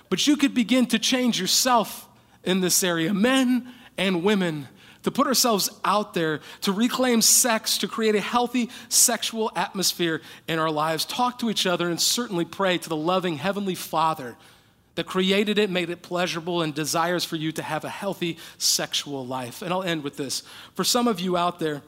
But 0.09 0.28
you 0.28 0.36
could 0.36 0.53
begin 0.53 0.86
to 0.88 0.99
change 0.99 1.39
yourself 1.39 2.07
in 2.43 2.59
this 2.59 2.84
area, 2.84 3.13
men 3.13 3.74
and 3.97 4.24
women, 4.24 4.67
to 5.03 5.11
put 5.11 5.26
ourselves 5.26 5.69
out 5.86 6.13
there, 6.13 6.41
to 6.61 6.72
reclaim 6.72 7.22
sex, 7.22 7.78
to 7.80 7.88
create 7.88 8.15
a 8.15 8.22
healthy 8.22 8.69
sexual 8.89 9.51
atmosphere 9.55 10.22
in 10.47 10.59
our 10.59 10.69
lives. 10.69 11.05
Talk 11.05 11.39
to 11.39 11.49
each 11.49 11.65
other 11.65 11.89
and 11.89 11.99
certainly 11.99 12.45
pray 12.45 12.78
to 12.78 12.89
the 12.89 12.95
loving 12.95 13.38
Heavenly 13.38 13.76
Father 13.76 14.36
that 14.96 15.06
created 15.06 15.58
it, 15.58 15.70
made 15.70 15.89
it 15.89 16.02
pleasurable, 16.02 16.62
and 16.62 16.74
desires 16.74 17.24
for 17.24 17.38
you 17.38 17.52
to 17.54 17.64
have 17.64 17.86
a 17.86 17.89
healthy 17.89 18.38
sexual 18.58 19.26
life. 19.26 19.62
And 19.62 19.72
I'll 19.72 19.84
end 19.84 20.04
with 20.04 20.18
this. 20.18 20.44
For 20.74 20.84
some 20.84 21.08
of 21.08 21.20
you 21.20 21.38
out 21.38 21.60
there, 21.60 21.82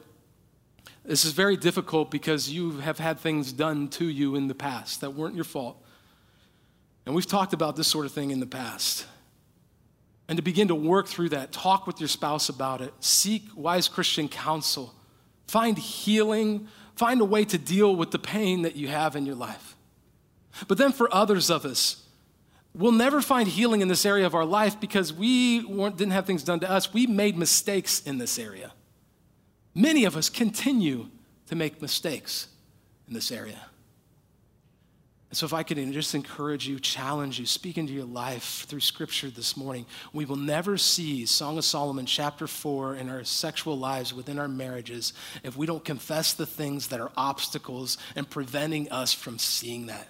This 1.04 1.26
is 1.26 1.32
very 1.32 1.56
difficult 1.56 2.10
because 2.10 2.50
you 2.50 2.78
have 2.78 2.98
had 2.98 3.18
things 3.20 3.52
done 3.52 3.88
to 3.88 4.06
you 4.06 4.36
in 4.36 4.48
the 4.48 4.54
past 4.54 5.02
that 5.02 5.10
weren't 5.10 5.34
your 5.34 5.44
fault. 5.44 5.76
And 7.04 7.14
we've 7.14 7.26
talked 7.26 7.52
about 7.52 7.76
this 7.76 7.88
sort 7.88 8.06
of 8.06 8.12
thing 8.12 8.30
in 8.30 8.40
the 8.40 8.46
past. 8.46 9.06
And 10.26 10.38
to 10.38 10.42
begin 10.42 10.68
to 10.68 10.74
work 10.74 11.06
through 11.06 11.28
that, 11.30 11.52
talk 11.52 11.86
with 11.86 12.00
your 12.00 12.08
spouse 12.08 12.48
about 12.48 12.80
it, 12.80 12.94
seek 13.00 13.42
wise 13.54 13.88
Christian 13.88 14.28
counsel, 14.28 14.94
find 15.46 15.76
healing, 15.76 16.68
find 16.96 17.20
a 17.20 17.26
way 17.26 17.44
to 17.44 17.58
deal 17.58 17.94
with 17.94 18.10
the 18.10 18.18
pain 18.18 18.62
that 18.62 18.74
you 18.74 18.88
have 18.88 19.14
in 19.14 19.26
your 19.26 19.34
life. 19.34 19.76
But 20.66 20.78
then 20.78 20.92
for 20.92 21.14
others 21.14 21.50
of 21.50 21.66
us, 21.66 22.02
we'll 22.74 22.92
never 22.92 23.22
find 23.22 23.48
healing 23.48 23.80
in 23.80 23.88
this 23.88 24.04
area 24.04 24.26
of 24.26 24.34
our 24.34 24.44
life 24.44 24.80
because 24.80 25.12
we 25.12 25.60
didn't 25.60 26.10
have 26.10 26.26
things 26.26 26.42
done 26.42 26.60
to 26.60 26.70
us. 26.70 26.92
We 26.92 27.06
made 27.06 27.36
mistakes 27.36 28.02
in 28.02 28.18
this 28.18 28.38
area. 28.38 28.72
Many 29.74 30.04
of 30.04 30.16
us 30.16 30.28
continue 30.28 31.08
to 31.48 31.56
make 31.56 31.80
mistakes 31.80 32.48
in 33.08 33.14
this 33.14 33.30
area. 33.30 33.60
And 35.30 35.36
so, 35.36 35.46
if 35.46 35.52
I 35.52 35.64
could 35.64 35.78
just 35.92 36.14
encourage 36.14 36.68
you, 36.68 36.78
challenge 36.78 37.40
you, 37.40 37.46
speak 37.46 37.76
into 37.76 37.92
your 37.92 38.04
life 38.04 38.66
through 38.68 38.78
scripture 38.78 39.30
this 39.30 39.56
morning, 39.56 39.84
we 40.12 40.24
will 40.24 40.36
never 40.36 40.76
see 40.78 41.26
Song 41.26 41.58
of 41.58 41.64
Solomon, 41.64 42.06
chapter 42.06 42.46
4, 42.46 42.94
in 42.94 43.08
our 43.08 43.24
sexual 43.24 43.76
lives 43.76 44.14
within 44.14 44.38
our 44.38 44.46
marriages 44.46 45.12
if 45.42 45.56
we 45.56 45.66
don't 45.66 45.84
confess 45.84 46.34
the 46.34 46.46
things 46.46 46.86
that 46.88 47.00
are 47.00 47.10
obstacles 47.16 47.98
and 48.14 48.30
preventing 48.30 48.88
us 48.92 49.12
from 49.12 49.40
seeing 49.40 49.86
that. 49.86 50.06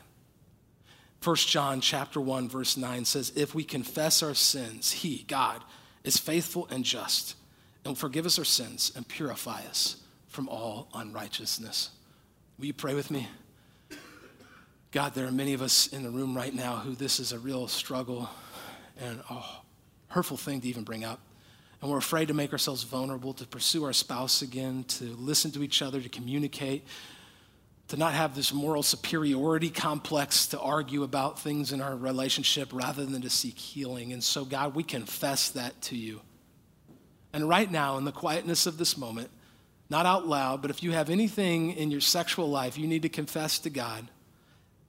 1 1.25 1.37
John 1.37 1.81
chapter 1.81 2.21
1 2.21 2.49
verse 2.51 2.77
9 2.77 3.05
says 3.07 3.33
if 3.35 3.55
we 3.55 3.65
confess 3.65 4.23
our 4.23 4.35
sins 4.35 4.93
he 4.93 5.25
God 5.27 5.63
is 6.03 6.19
faithful 6.19 6.69
and 6.71 6.85
just 6.85 7.37
and 7.85 7.91
will 7.91 7.97
forgive 7.97 8.27
us 8.27 8.39
our 8.39 8.45
sins 8.45 8.93
and 8.95 9.07
purify 9.07 9.61
us 9.69 9.97
from 10.29 10.49
all 10.49 10.89
unrighteousness. 10.95 11.91
Will 12.59 12.67
you 12.67 12.73
pray 12.73 12.95
with 12.95 13.11
me? 13.11 13.29
God, 14.91 15.15
there 15.15 15.27
are 15.27 15.33
many 15.33 15.55
of 15.55 15.63
us 15.63 15.89
in 15.89 16.03
the 16.03 16.11
room 16.11 16.37
right 16.37 16.55
now 16.55 16.77
who 16.77 16.95
this 16.95 17.21
is 17.21 17.33
a 17.33 17.39
real 17.39 17.69
struggle 17.69 18.29
and 18.99 19.21
a 19.29 19.43
hurtful 20.09 20.37
thing 20.37 20.61
to 20.61 20.69
even 20.69 20.85
bring 20.85 21.05
up. 21.05 21.21
And 21.83 21.91
we're 21.91 21.99
afraid 21.99 22.29
to 22.29 22.35
make 22.35 22.53
ourselves 22.53 22.85
vulnerable, 22.85 23.35
to 23.35 23.47
pursue 23.47 23.85
our 23.85 23.93
spouse 23.93 24.41
again, 24.41 24.85
to 24.85 25.05
listen 25.17 25.51
to 25.53 25.63
each 25.63 25.83
other, 25.83 26.01
to 26.01 26.09
communicate, 26.09 26.85
to 27.89 27.97
not 27.97 28.15
have 28.15 28.35
this 28.35 28.53
moral 28.53 28.83
superiority 28.83 29.71
complex 29.71 30.47
to 30.49 30.61
argue 30.61 31.03
about 31.03 31.39
things 31.39 31.73
in 31.73 31.81
our 31.81 31.95
relationship 31.95 32.71
rather 32.73 33.05
than 33.05 33.23
to 33.23 33.31
seek 33.31 33.59
healing. 33.59 34.13
And 34.13 34.25
so, 34.25 34.45
God, 34.45 34.75
we 34.75 34.83
confess 34.83 35.51
that 35.51 35.81
to 35.83 35.97
you. 35.97 36.21
And 37.33 37.49
right 37.49 37.71
now, 37.71 37.99
in 37.99 38.05
the 38.05 38.13
quietness 38.13 38.67
of 38.67 38.79
this 38.79 38.97
moment, 38.97 39.31
not 39.91 40.07
out 40.07 40.27
loud, 40.27 40.63
but 40.63 40.71
if 40.71 40.83
you 40.83 40.93
have 40.93 41.11
anything 41.11 41.73
in 41.73 41.91
your 41.91 42.01
sexual 42.01 42.49
life 42.49 42.79
you 42.79 42.87
need 42.87 43.03
to 43.03 43.09
confess 43.09 43.59
to 43.61 43.71
God, 43.71 44.09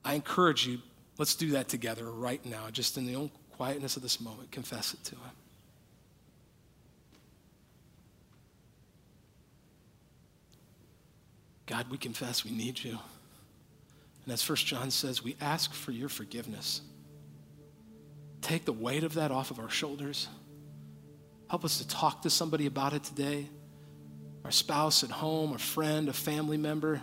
I 0.06 0.14
encourage 0.14 0.66
you, 0.66 0.80
let's 1.18 1.36
do 1.36 1.52
that 1.52 1.68
together 1.68 2.10
right 2.10 2.44
now, 2.46 2.70
just 2.72 2.98
in 2.98 3.06
the 3.06 3.30
quietness 3.58 3.98
of 3.98 4.04
this 4.04 4.22
moment. 4.22 4.52
Confess 4.52 4.94
it 4.94 5.04
to 5.06 5.16
Him. 5.16 5.32
God, 11.66 11.90
we 11.90 11.98
confess 11.98 12.44
we 12.44 12.52
need 12.52 12.84
you. 12.84 12.98
And 14.24 14.34
as 14.34 14.42
First 14.42 14.66
John 14.66 14.92
says, 14.92 15.24
we 15.24 15.36
ask 15.42 15.74
for 15.74 15.92
your 15.92 16.10
forgiveness. 16.10 16.82
Take 18.42 18.66
the 18.66 18.74
weight 18.74 19.04
of 19.04 19.16
that 19.16 19.32
off 19.32 19.52
of 19.52 19.60
our 19.60 19.70
shoulders. 19.70 20.28
Help 21.50 21.66
us 21.66 21.80
to 21.80 21.88
talk 21.88 22.24
to 22.24 22.30
somebody 22.30 22.66
about 22.66 22.94
it 22.94 23.04
today. 23.04 23.48
Our 24.44 24.52
spouse 24.52 25.04
at 25.04 25.10
home, 25.10 25.54
a 25.54 25.58
friend, 25.58 26.10
a 26.10 26.14
family 26.14 26.58
member 26.58 27.02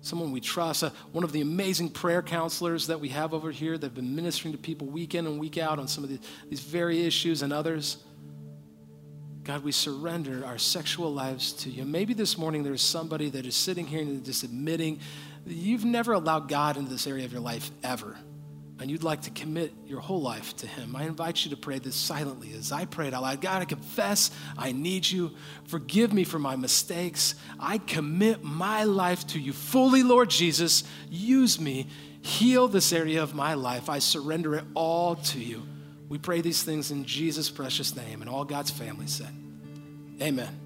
someone 0.00 0.30
we 0.30 0.40
trust, 0.40 0.84
uh, 0.84 0.90
one 1.12 1.24
of 1.24 1.32
the 1.32 1.40
amazing 1.40 1.90
prayer 1.90 2.22
counselors 2.22 2.86
that 2.86 3.00
we 3.00 3.08
have 3.08 3.34
over 3.34 3.50
here 3.50 3.76
that 3.76 3.86
have 3.86 3.94
been 3.94 4.14
ministering 4.14 4.52
to 4.52 4.58
people 4.58 4.86
week 4.86 5.14
in 5.14 5.26
and 5.26 5.38
week 5.38 5.58
out 5.58 5.78
on 5.78 5.88
some 5.88 6.04
of 6.04 6.10
the, 6.10 6.18
these 6.48 6.60
very 6.60 7.04
issues 7.04 7.42
and 7.42 7.52
others. 7.52 7.98
God, 9.48 9.64
we 9.64 9.72
surrender 9.72 10.44
our 10.44 10.58
sexual 10.58 11.10
lives 11.10 11.54
to 11.54 11.70
you. 11.70 11.86
Maybe 11.86 12.12
this 12.12 12.36
morning 12.36 12.62
there's 12.62 12.82
somebody 12.82 13.30
that 13.30 13.46
is 13.46 13.56
sitting 13.56 13.86
here 13.86 14.02
and 14.02 14.22
just 14.22 14.42
admitting 14.42 15.00
you've 15.46 15.86
never 15.86 16.12
allowed 16.12 16.50
God 16.50 16.76
into 16.76 16.90
this 16.90 17.06
area 17.06 17.24
of 17.24 17.32
your 17.32 17.40
life 17.40 17.70
ever 17.82 18.14
and 18.78 18.90
you'd 18.90 19.02
like 19.02 19.22
to 19.22 19.30
commit 19.30 19.72
your 19.86 20.00
whole 20.00 20.20
life 20.20 20.54
to 20.58 20.66
Him, 20.66 20.94
I 20.94 21.04
invite 21.04 21.46
you 21.46 21.50
to 21.52 21.56
pray 21.56 21.78
this 21.78 21.96
silently 21.96 22.52
as 22.52 22.72
I 22.72 22.84
pray 22.84 23.08
it 23.08 23.14
out 23.14 23.22
loud. 23.22 23.40
God, 23.40 23.62
I 23.62 23.64
confess 23.64 24.30
I 24.58 24.72
need 24.72 25.10
you. 25.10 25.32
Forgive 25.64 26.12
me 26.12 26.24
for 26.24 26.38
my 26.38 26.54
mistakes. 26.54 27.34
I 27.58 27.78
commit 27.78 28.44
my 28.44 28.84
life 28.84 29.26
to 29.28 29.40
you 29.40 29.54
fully, 29.54 30.02
Lord 30.02 30.28
Jesus. 30.28 30.84
Use 31.08 31.58
me. 31.58 31.86
Heal 32.20 32.68
this 32.68 32.92
area 32.92 33.22
of 33.22 33.34
my 33.34 33.54
life. 33.54 33.88
I 33.88 33.98
surrender 33.98 34.56
it 34.56 34.64
all 34.74 35.16
to 35.16 35.38
you. 35.38 35.62
We 36.08 36.18
pray 36.18 36.40
these 36.40 36.62
things 36.62 36.90
in 36.90 37.04
Jesus' 37.04 37.50
precious 37.50 37.94
name, 37.94 38.22
and 38.22 38.30
all 38.30 38.44
God's 38.44 38.70
family 38.70 39.06
said, 39.06 39.34
Amen. 40.22 40.58